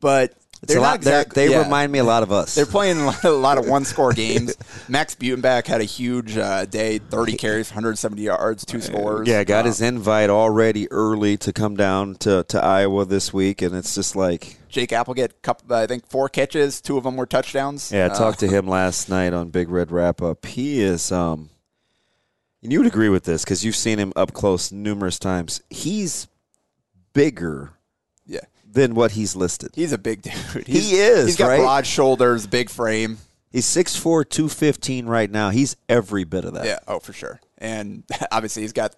but 0.00 0.34
It's 0.60 0.72
They're 0.72 0.82
not 0.82 0.96
exactly- 0.96 1.44
they 1.46 1.52
yeah. 1.52 1.62
remind 1.62 1.92
me 1.92 2.00
a 2.00 2.04
lot 2.04 2.24
of 2.24 2.32
us. 2.32 2.56
They're 2.56 2.66
playing 2.66 2.98
a 2.98 3.30
lot, 3.30 3.58
of 3.58 3.68
one-score 3.68 4.12
games. 4.24 4.56
Max 4.88 5.14
Butenbach 5.14 5.66
had 5.68 5.80
a 5.80 5.84
huge 5.84 6.36
uh, 6.36 6.64
day, 6.64 6.98
30 6.98 7.36
carries, 7.36 7.70
170 7.70 8.20
yards, 8.22 8.64
two 8.64 8.80
scores. 8.80 9.28
yeah, 9.28 9.44
got 9.44 9.64
Uh, 9.64 9.68
his 9.68 9.80
invite 9.80 10.30
already 10.30 10.90
early 10.90 11.36
to 11.36 11.52
come 11.52 11.76
down 11.76 12.16
to, 12.16 12.42
to 12.48 12.60
Iowa 12.62 13.04
this 13.04 13.32
week, 13.32 13.62
and 13.62 13.72
it's 13.76 13.94
just 13.94 14.16
like, 14.16 14.58
Jake 14.68 14.92
Applegate, 14.92 15.40
couple, 15.42 15.72
I 15.76 15.86
think 15.86 16.06
four 16.08 16.28
catches, 16.28 16.80
two 16.80 16.96
of 16.98 17.04
them 17.04 17.16
were 17.16 17.26
touchdowns. 17.26 17.92
yeah, 17.92 18.06
I 18.06 18.08
Uh, 18.08 18.18
talked 18.18 18.40
to 18.40 18.48
him 18.48 18.66
last 18.78 19.08
night 19.08 19.32
on 19.32 19.50
Big 19.50 19.68
Red 19.68 19.92
Wrap 19.92 20.20
Up. 20.20 20.44
He 20.44 20.80
is, 20.80 21.12
um, 21.12 21.50
and 22.64 22.72
you 22.72 22.80
would 22.80 22.88
agree 22.88 23.08
with 23.08 23.22
this 23.22 23.44
because 23.44 23.64
you've 23.64 23.76
seen 23.76 23.98
him 24.00 24.12
up 24.16 24.32
close 24.32 24.72
numerous 24.72 25.20
times. 25.20 25.60
He's 25.70 26.26
bigger 27.12 27.70
than 28.70 28.94
what 28.94 29.12
he's 29.12 29.34
listed. 29.34 29.70
he's 29.74 29.92
a 29.92 29.98
big 29.98 30.22
dude. 30.54 30.66
He 30.66 30.94
is, 30.96 31.26
He's 31.26 31.36
got 31.36 31.48
right? 31.48 31.60
broad 31.60 31.86
shoulders, 31.86 32.46
big 32.46 32.68
frame. 32.70 33.18
He's 33.50 33.64
6'4", 33.66 34.28
215 34.28 35.06
right 35.06 35.30
now. 35.30 35.48
He's 35.50 35.76
every 35.88 36.24
bit 36.24 36.44
of 36.44 36.54
that. 36.54 36.66
Yeah, 36.66 36.78
oh 36.86 36.98
for 37.00 37.12
sure. 37.14 37.40
And 37.56 38.04
obviously 38.30 38.62
he's 38.62 38.74
got 38.74 38.94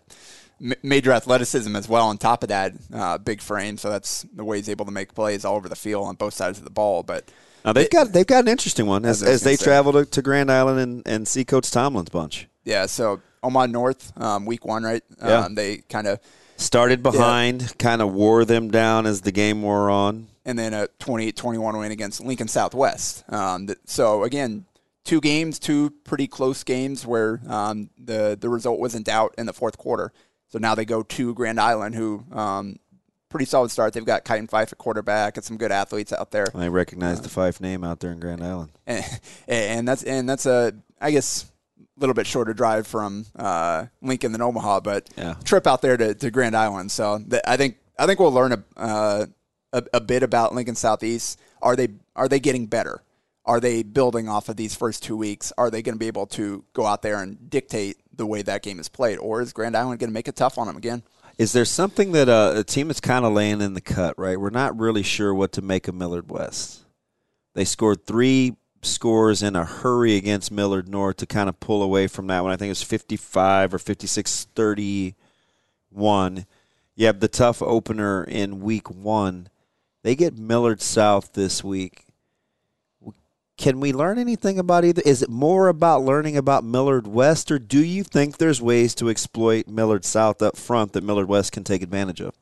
major 0.83 1.12
athleticism 1.12 1.74
as 1.76 1.88
well. 1.88 2.09
On 2.09 2.18
top 2.18 2.42
of 2.42 2.48
that, 2.48 2.72
uh, 2.92 3.18
big 3.18 3.40
frame. 3.40 3.78
So 3.78 3.88
that's 3.90 4.26
the 4.35 4.44
way 4.44 4.56
he's 4.59 4.68
able 4.68 4.85
to 4.87 4.90
make 4.92 5.14
plays 5.14 5.44
all 5.44 5.56
over 5.56 5.68
the 5.68 5.76
field 5.76 6.06
on 6.06 6.16
both 6.16 6.35
sides 6.35 6.59
of 6.59 6.64
the 6.64 6.70
ball. 6.70 7.02
But 7.02 7.30
Now 7.64 7.72
they've 7.72 7.88
got 7.88 8.12
they've 8.12 8.26
got 8.26 8.44
an 8.44 8.48
interesting 8.48 8.87
one 8.87 9.04
as, 9.04 9.20
That's 9.20 9.22
what 9.22 9.28
I 9.28 9.33
was 9.33 9.40
as 9.40 9.44
they 9.44 9.56
say. 9.56 9.64
travel 9.64 9.92
to, 9.92 10.04
to 10.04 10.22
Grand 10.22 10.50
Island 10.50 10.80
and, 10.80 11.02
and 11.06 11.28
see 11.28 11.44
Coach 11.44 11.70
Tomlin's 11.70 12.11
bunch. 12.11 12.48
yeah, 12.64 12.87
so 12.87 13.20
Omaha 13.42 13.66
North, 13.66 14.12
um, 14.20 14.44
week 14.46 14.64
one, 14.66 14.83
right? 14.83 15.02
Yeah. 15.18 15.44
Um, 15.44 15.54
they 15.54 15.78
kind 15.88 16.06
of 16.06 16.18
Started 16.61 17.03
behind, 17.03 17.79
kind 17.79 18.03
of 18.03 18.12
wore 18.12 18.44
them 18.44 18.70
down 18.70 19.07
as 19.07 19.23
the 19.23 19.33
game 19.33 19.62
wore 19.62 19.90
on. 19.90 20.29
and 20.44 20.59
then 20.59 20.73
a 20.75 20.88
28-21 21.01 21.79
win 21.79 21.90
against 21.92 22.20
Lincoln 22.23 22.49
Southwest. 22.49 23.25
Um, 23.33 23.66
th- 23.66 23.79
so 23.87 24.25
again, 24.25 24.66
two 25.05 25.20
games, 25.20 25.59
two 25.59 25.90
pretty 26.05 26.27
close 26.27 26.62
games 26.64 27.07
where 27.07 27.40
um, 27.49 27.90
the 27.99 28.37
the 28.40 28.49
result 28.49 28.79
was 28.79 28.94
in 28.94 29.03
doubt 29.03 29.35
in 29.38 29.46
the 29.46 29.53
fourth 29.53 29.79
quarter. 29.79 30.12
So 30.49 30.59
now 30.59 30.75
they 30.75 30.85
go 30.85 31.03
to 31.03 31.35
Grand 31.35 31.61
Island, 31.61 31.94
who 31.94 32.25
um, 32.33 32.77
pretty 33.29 33.46
solid 33.46 33.70
start. 33.70 33.92
They've 33.92 34.05
got 34.05 34.25
Kyton 34.25 34.49
Fife 34.49 34.73
at 34.73 34.79
quarterback 34.79 35.37
and 35.37 35.44
some 35.44 35.57
good 35.57 35.73
athletes 35.73 36.12
out 36.12 36.31
there, 36.31 36.46
I 36.55 36.68
recognize 36.68 37.20
the 37.20 37.29
Fife 37.29 37.61
name 37.61 37.85
out 37.85 38.01
there 38.01 38.12
in 38.12 38.20
Grand 38.20 38.42
Island. 38.42 38.70
and, 38.87 39.05
and 39.49 39.88
that's 39.88 40.03
and 40.03 40.29
that's 40.29 40.46
a 40.46 40.75
I 41.01 41.11
guess 41.11 41.49
little 42.00 42.14
bit 42.14 42.26
shorter 42.26 42.52
drive 42.54 42.86
from 42.86 43.26
uh, 43.36 43.86
Lincoln 44.02 44.32
than 44.32 44.40
Omaha, 44.42 44.80
but 44.80 45.08
Yeah. 45.16 45.34
trip 45.44 45.66
out 45.66 45.82
there 45.82 45.96
to, 45.96 46.14
to 46.14 46.30
Grand 46.30 46.56
Island. 46.56 46.90
So 46.90 47.18
th- 47.18 47.42
I 47.46 47.56
think 47.56 47.76
I 47.98 48.06
think 48.06 48.18
we'll 48.18 48.32
learn 48.32 48.52
a, 48.52 48.62
uh, 48.76 49.26
a 49.72 49.82
a 49.94 50.00
bit 50.00 50.22
about 50.22 50.54
Lincoln 50.54 50.74
Southeast. 50.74 51.38
Are 51.62 51.76
they 51.76 51.88
are 52.16 52.28
they 52.28 52.40
getting 52.40 52.66
better? 52.66 53.02
Are 53.46 53.60
they 53.60 53.82
building 53.82 54.28
off 54.28 54.48
of 54.48 54.56
these 54.56 54.74
first 54.74 55.02
two 55.02 55.16
weeks? 55.16 55.52
Are 55.58 55.70
they 55.70 55.82
going 55.82 55.94
to 55.94 55.98
be 55.98 56.06
able 56.06 56.26
to 56.28 56.64
go 56.72 56.86
out 56.86 57.02
there 57.02 57.22
and 57.22 57.48
dictate 57.50 57.96
the 58.14 58.26
way 58.26 58.42
that 58.42 58.62
game 58.62 58.78
is 58.78 58.88
played, 58.88 59.18
or 59.18 59.40
is 59.40 59.52
Grand 59.52 59.76
Island 59.76 59.98
going 59.98 60.10
to 60.10 60.14
make 60.14 60.28
it 60.28 60.36
tough 60.36 60.58
on 60.58 60.66
them 60.66 60.76
again? 60.76 61.02
Is 61.38 61.52
there 61.52 61.64
something 61.64 62.12
that 62.12 62.28
uh, 62.28 62.52
a 62.56 62.62
team 62.64 62.90
is 62.90 63.00
kind 63.00 63.24
of 63.24 63.32
laying 63.32 63.62
in 63.62 63.72
the 63.72 63.80
cut, 63.80 64.18
right? 64.18 64.38
We're 64.38 64.50
not 64.50 64.78
really 64.78 65.02
sure 65.02 65.34
what 65.34 65.52
to 65.52 65.62
make 65.62 65.88
of 65.88 65.94
Millard 65.94 66.30
West. 66.30 66.80
They 67.54 67.64
scored 67.64 68.04
three 68.06 68.56
scores 68.82 69.42
in 69.42 69.56
a 69.56 69.64
hurry 69.64 70.16
against 70.16 70.50
Millard 70.50 70.88
North 70.88 71.16
to 71.18 71.26
kind 71.26 71.48
of 71.48 71.60
pull 71.60 71.82
away 71.82 72.06
from 72.06 72.26
that 72.28 72.42
one. 72.42 72.52
I 72.52 72.56
think 72.56 72.68
it 72.68 72.70
was 72.70 72.82
55 72.82 73.74
or 73.74 73.78
56 73.78 74.48
31. 74.54 76.46
You 76.96 77.06
have 77.06 77.20
the 77.20 77.28
tough 77.28 77.62
opener 77.62 78.24
in 78.24 78.60
week 78.60 78.90
one. 78.90 79.48
They 80.02 80.16
get 80.16 80.38
Millard 80.38 80.80
South 80.80 81.32
this 81.34 81.62
week. 81.62 82.04
Can 83.58 83.78
we 83.78 83.92
learn 83.92 84.18
anything 84.18 84.58
about 84.58 84.86
either? 84.86 85.02
Is 85.04 85.22
it 85.22 85.28
more 85.28 85.68
about 85.68 86.02
learning 86.02 86.38
about 86.38 86.64
Millard 86.64 87.06
West, 87.06 87.50
or 87.52 87.58
do 87.58 87.84
you 87.84 88.02
think 88.02 88.38
there's 88.38 88.62
ways 88.62 88.94
to 88.94 89.10
exploit 89.10 89.68
Millard 89.68 90.06
South 90.06 90.40
up 90.40 90.56
front 90.56 90.94
that 90.94 91.04
Millard 91.04 91.28
West 91.28 91.52
can 91.52 91.62
take 91.62 91.82
advantage 91.82 92.22
of? 92.22 92.34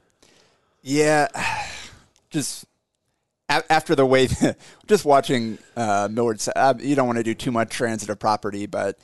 Yeah, 0.81 1.27
just 2.31 2.66
after 3.49 3.95
the 3.95 4.07
way, 4.07 4.29
just 4.87 5.05
watching 5.05 5.59
uh, 5.77 6.09
Millard. 6.11 6.43
Uh, 6.55 6.75
you 6.79 6.95
don't 6.95 7.07
want 7.07 7.19
to 7.19 7.25
do 7.25 7.35
too 7.35 7.51
much 7.51 7.71
transitive 7.71 8.19
property, 8.19 8.67
but 8.67 8.99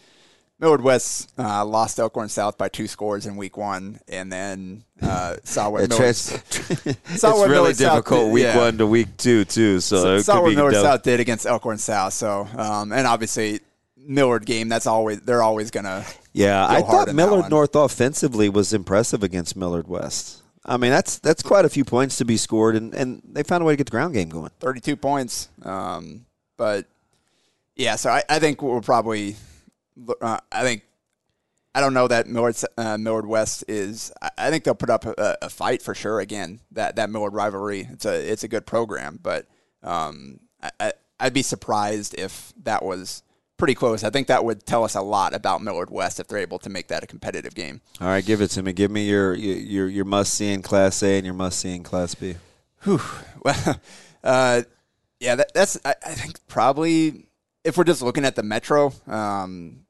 Millard 0.61 0.83
West 0.83 1.33
uh, 1.38 1.64
lost 1.64 1.98
Elkhorn 1.98 2.28
South 2.28 2.57
by 2.57 2.68
two 2.68 2.87
scores 2.87 3.26
in 3.26 3.37
week 3.37 3.57
one, 3.57 4.00
and 4.09 4.33
then 4.33 4.85
uh, 5.02 5.37
saw 5.44 5.70
what 5.70 5.83
It 5.85 5.90
Millard, 5.90 6.02
trans- 6.04 6.33
it's 6.87 7.20
Saw 7.20 7.37
what 7.37 7.48
really 7.48 7.62
Millard 7.62 7.76
difficult 7.76 8.20
did, 8.26 8.33
week 8.33 8.44
yeah. 8.44 8.57
one 8.57 8.78
to 8.78 8.87
week 8.87 9.16
two 9.16 9.44
too. 9.44 9.80
So, 9.80 10.18
saw 10.20 10.42
what 10.42 10.54
Millard 10.54 10.74
South 10.74 11.02
did 11.02 11.20
against 11.20 11.46
Elkhorn 11.46 11.78
South. 11.78 12.12
So, 12.12 12.48
um, 12.57 12.92
and 12.92 13.07
obviously 13.07 13.61
Millard 13.96 14.46
game. 14.46 14.68
That's 14.68 14.87
always 14.87 15.20
they're 15.20 15.42
always 15.42 15.70
gonna. 15.70 16.04
Yeah, 16.33 16.66
I 16.66 16.83
thought 16.83 17.12
Millard. 17.14 17.50
North 17.50 17.74
offensively 17.74 18.48
was 18.48 18.72
impressive 18.72 19.22
against 19.22 19.57
Millard 19.57 19.88
West. 19.88 20.42
I 20.66 20.77
mean, 20.79 20.90
that's 20.90 21.18
that's 21.18 21.42
quite 21.42 21.64
a 21.64 21.68
few 21.68 21.85
points 21.85 22.16
to 22.16 22.24
be 22.24 22.37
scored, 22.37 22.74
and, 22.74 22.94
and 22.94 23.22
they 23.24 23.42
found 23.42 23.62
a 23.62 23.66
way 23.66 23.74
to 23.74 23.77
get 23.77 23.87
the 23.87 23.90
ground 23.90 24.14
game 24.14 24.31
going. 24.31 24.50
32 24.61 24.96
points. 24.96 25.48
Um, 25.62 26.24
but 26.57 26.87
yeah, 27.77 27.96
so 27.96 28.11
I, 28.11 28.22
I 28.29 28.38
think 28.38 28.62
we'll 28.62 28.81
probably, 28.81 29.37
uh, 30.20 30.38
I 30.53 30.62
think, 30.62 30.83
I 31.74 31.81
don't 31.81 31.92
know 31.92 32.07
that 32.07 32.29
Millard, 32.29 32.57
uh, 32.79 32.96
Millard 32.96 33.27
West 33.27 33.64
is, 33.66 34.12
I, 34.38 34.50
think 34.50 34.62
they'll 34.62 34.77
put 34.77 34.90
up 34.90 35.05
a, 35.05 35.37
a 35.42 35.50
fight 35.50 35.83
for 35.83 35.94
sure. 35.94 36.20
Again, 36.20 36.61
that, 36.70 36.96
that 36.96 37.11
Millard 37.11 37.35
rivalry, 37.35 37.88
it's 37.90 38.05
a, 38.05 38.14
it's 38.14 38.44
a 38.44 38.48
good 38.48 38.64
program, 38.64 39.18
but 39.20 39.46
um, 39.83 40.38
I, 40.62 40.70
I, 40.79 40.92
I'd 41.18 41.35
be 41.35 41.42
surprised 41.42 42.14
if 42.16 42.53
that 42.62 42.85
was 42.85 43.24
pretty 43.56 43.74
close. 43.74 44.04
I 44.04 44.10
think 44.10 44.26
that 44.28 44.44
would 44.44 44.66
tell 44.66 44.84
us 44.84 44.94
a 44.94 45.00
lot 45.02 45.34
about 45.34 45.62
Millard 45.62 45.90
West 45.90 46.20
if 46.20 46.28
they're 46.28 46.38
able 46.38 46.58
to 46.60 46.70
make 46.70 46.88
that 46.88 47.02
a 47.02 47.06
competitive 47.06 47.54
game. 47.54 47.80
All 48.00 48.08
right, 48.08 48.24
give 48.24 48.40
it 48.40 48.48
to 48.48 48.62
me. 48.62 48.72
Give 48.72 48.90
me 48.90 49.08
your 49.08 49.34
your 49.34 49.88
your 49.88 50.04
must 50.04 50.34
see 50.34 50.52
in 50.52 50.62
Class 50.62 51.02
A 51.02 51.16
and 51.16 51.24
your 51.24 51.34
must 51.34 51.60
see 51.60 51.74
in 51.74 51.82
Class 51.82 52.14
B. 52.14 52.36
Well, 53.44 53.78
uh, 54.22 54.62
yeah, 55.20 55.34
that, 55.34 55.52
that's 55.52 55.78
I, 55.84 55.94
I 56.06 56.14
think 56.14 56.38
probably 56.48 57.26
if 57.62 57.76
we're 57.76 57.84
just 57.84 58.00
looking 58.00 58.24
at 58.24 58.36
the 58.36 58.42
Metro, 58.42 58.92
um, 59.06 59.84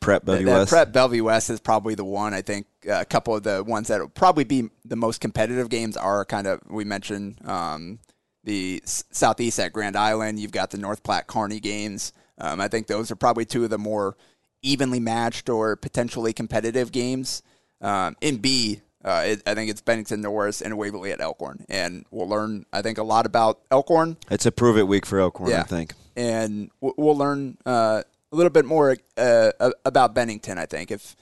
Prep 0.00 0.24
Bellevue 0.24 0.46
West. 0.46 0.70
Prep 0.70 0.92
Bellevue 0.92 1.24
West 1.24 1.50
is 1.50 1.60
probably 1.60 1.94
the 1.94 2.04
one. 2.04 2.34
I 2.34 2.42
think 2.42 2.66
uh, 2.88 3.00
a 3.00 3.04
couple 3.04 3.34
of 3.34 3.42
the 3.42 3.64
ones 3.64 3.88
that 3.88 4.00
will 4.00 4.08
probably 4.08 4.44
be 4.44 4.68
the 4.84 4.96
most 4.96 5.20
competitive 5.20 5.68
games 5.68 5.96
are 5.96 6.24
kind 6.24 6.46
of 6.46 6.60
we 6.68 6.84
mentioned 6.84 7.38
um, 7.46 7.98
the 8.44 8.80
S- 8.84 9.04
southeast 9.10 9.58
at 9.58 9.72
Grand 9.72 9.96
Island. 9.96 10.38
You've 10.38 10.52
got 10.52 10.70
the 10.70 10.78
North 10.78 11.02
Platte 11.02 11.26
Kearney 11.26 11.60
games. 11.60 12.12
Um, 12.38 12.60
I 12.60 12.68
think 12.68 12.86
those 12.86 13.10
are 13.10 13.16
probably 13.16 13.44
two 13.44 13.64
of 13.64 13.70
the 13.70 13.78
more 13.78 14.16
evenly 14.62 15.00
matched 15.00 15.48
or 15.48 15.76
potentially 15.76 16.32
competitive 16.32 16.92
games. 16.92 17.42
Um, 17.80 18.16
in 18.20 18.38
B, 18.38 18.80
uh, 19.04 19.24
it, 19.26 19.42
I 19.46 19.54
think 19.54 19.70
it's 19.70 19.80
Bennington 19.80 20.20
Norris 20.20 20.60
and 20.62 20.78
Waverly 20.78 21.10
at 21.12 21.20
Elkhorn, 21.20 21.64
and 21.68 22.04
we'll 22.12 22.28
learn 22.28 22.64
I 22.72 22.80
think 22.82 22.98
a 22.98 23.02
lot 23.02 23.26
about 23.26 23.60
Elkhorn 23.70 24.16
It's 24.30 24.46
a 24.46 24.52
prove 24.52 24.78
it 24.78 24.86
week 24.86 25.04
for 25.04 25.18
Elkhorn, 25.18 25.52
I 25.52 25.62
think. 25.64 25.94
and 26.16 26.70
w- 26.80 26.94
we'll 26.96 27.16
learn 27.16 27.58
uh, 27.66 28.02
a 28.30 28.36
little 28.36 28.50
bit 28.50 28.64
more 28.64 28.96
uh, 29.16 29.50
about 29.84 30.14
Bennington. 30.14 30.58
I 30.58 30.66
think 30.66 30.92
if 30.92 31.16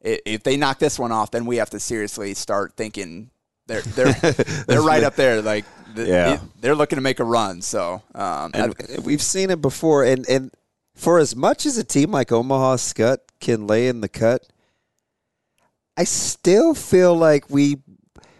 if 0.00 0.42
they 0.42 0.56
knock 0.56 0.78
this 0.78 0.98
one 0.98 1.12
off, 1.12 1.30
then 1.30 1.44
we 1.46 1.56
have 1.56 1.68
to 1.70 1.80
seriously 1.80 2.32
start 2.32 2.72
thinking 2.76 3.30
they're 3.66 3.82
they're 3.82 4.12
they're 4.66 4.82
right 4.82 5.04
up 5.04 5.16
there. 5.16 5.42
Like 5.42 5.66
th- 5.96 6.08
Yeah. 6.08 6.38
they're 6.60 6.74
looking 6.74 6.96
to 6.96 7.02
make 7.02 7.18
a 7.20 7.24
run. 7.24 7.62
So 7.62 8.02
um, 8.14 8.50
And 8.54 8.74
I- 8.78 9.00
we've 9.00 9.22
seen 9.22 9.50
it 9.50 9.60
before. 9.60 10.04
And 10.04 10.28
and 10.28 10.50
for 10.94 11.18
as 11.18 11.34
much 11.36 11.66
as 11.66 11.76
a 11.78 11.84
team 11.84 12.10
like 12.10 12.30
Omaha 12.32 12.76
Skutt 12.76 13.18
can 13.40 13.66
lay 13.66 13.88
in 13.88 14.00
the 14.00 14.08
cut, 14.08 14.46
I 15.96 16.04
still 16.04 16.74
feel 16.74 17.14
like 17.16 17.50
we 17.50 17.78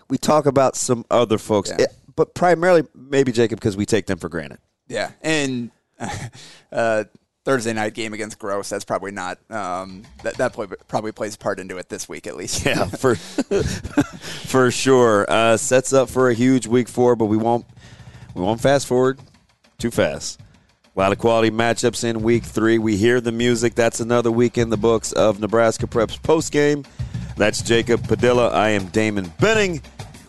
we 0.08 0.18
talk 0.18 0.46
about 0.46 0.76
some 0.76 1.04
other 1.10 1.38
folks, 1.38 1.70
Yeah. 1.70 1.84
Eh, 1.84 1.92
but 2.14 2.34
primarily 2.34 2.84
maybe 2.94 3.32
Jacob 3.32 3.58
because 3.58 3.76
we 3.76 3.86
take 3.86 4.06
them 4.06 4.18
for 4.18 4.28
granted. 4.28 4.58
yeah, 4.88 5.10
and 5.22 5.70
uh, 6.72 7.04
Thursday 7.46 7.72
night 7.72 7.94
game 7.94 8.12
against 8.12 8.40
Gross. 8.40 8.68
That's 8.68 8.84
probably 8.84 9.12
not 9.12 9.38
um, 9.52 10.02
that 10.24 10.34
that 10.34 10.52
play, 10.52 10.66
probably 10.88 11.12
plays 11.12 11.36
part 11.36 11.60
into 11.60 11.76
it 11.76 11.88
this 11.88 12.08
week 12.08 12.26
at 12.26 12.36
least. 12.36 12.66
Yeah, 12.66 12.86
for 12.86 13.14
for 13.14 14.72
sure. 14.72 15.24
Uh, 15.28 15.56
sets 15.56 15.92
up 15.92 16.10
for 16.10 16.28
a 16.28 16.34
huge 16.34 16.66
week 16.66 16.88
four, 16.88 17.14
but 17.14 17.26
we 17.26 17.36
won't 17.36 17.64
we 18.34 18.42
won't 18.42 18.60
fast 18.60 18.88
forward 18.88 19.20
too 19.78 19.92
fast. 19.92 20.40
A 20.96 20.98
lot 20.98 21.12
of 21.12 21.18
quality 21.18 21.52
matchups 21.52 22.02
in 22.02 22.20
week 22.22 22.42
three. 22.42 22.78
We 22.78 22.96
hear 22.96 23.20
the 23.20 23.30
music. 23.30 23.76
That's 23.76 24.00
another 24.00 24.32
week 24.32 24.58
in 24.58 24.68
the 24.70 24.76
books 24.76 25.12
of 25.12 25.38
Nebraska 25.38 25.86
Preps 25.86 26.20
post 26.20 26.50
game. 26.50 26.84
That's 27.36 27.62
Jacob 27.62 28.08
Padilla. 28.08 28.48
I 28.48 28.70
am 28.70 28.86
Damon 28.86 29.32
Benning. 29.38 29.82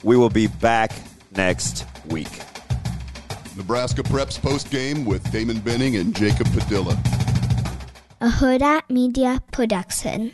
We 0.03 0.17
will 0.17 0.30
be 0.30 0.45
back 0.45 0.91
next 1.36 1.84
week. 2.06 2.30
Nebraska 3.58 4.04
Preps 4.04 4.39
post 4.39 4.70
game 4.70 5.04
with 5.04 5.30
Damon 5.32 5.60
Benning 5.60 5.96
and 5.96 6.15
Jacob 6.15 6.48
Padilla. 6.54 6.93
a 8.22 8.30
Hurrdat 8.30 8.89
Media 8.89 9.41
Production. 9.52 10.32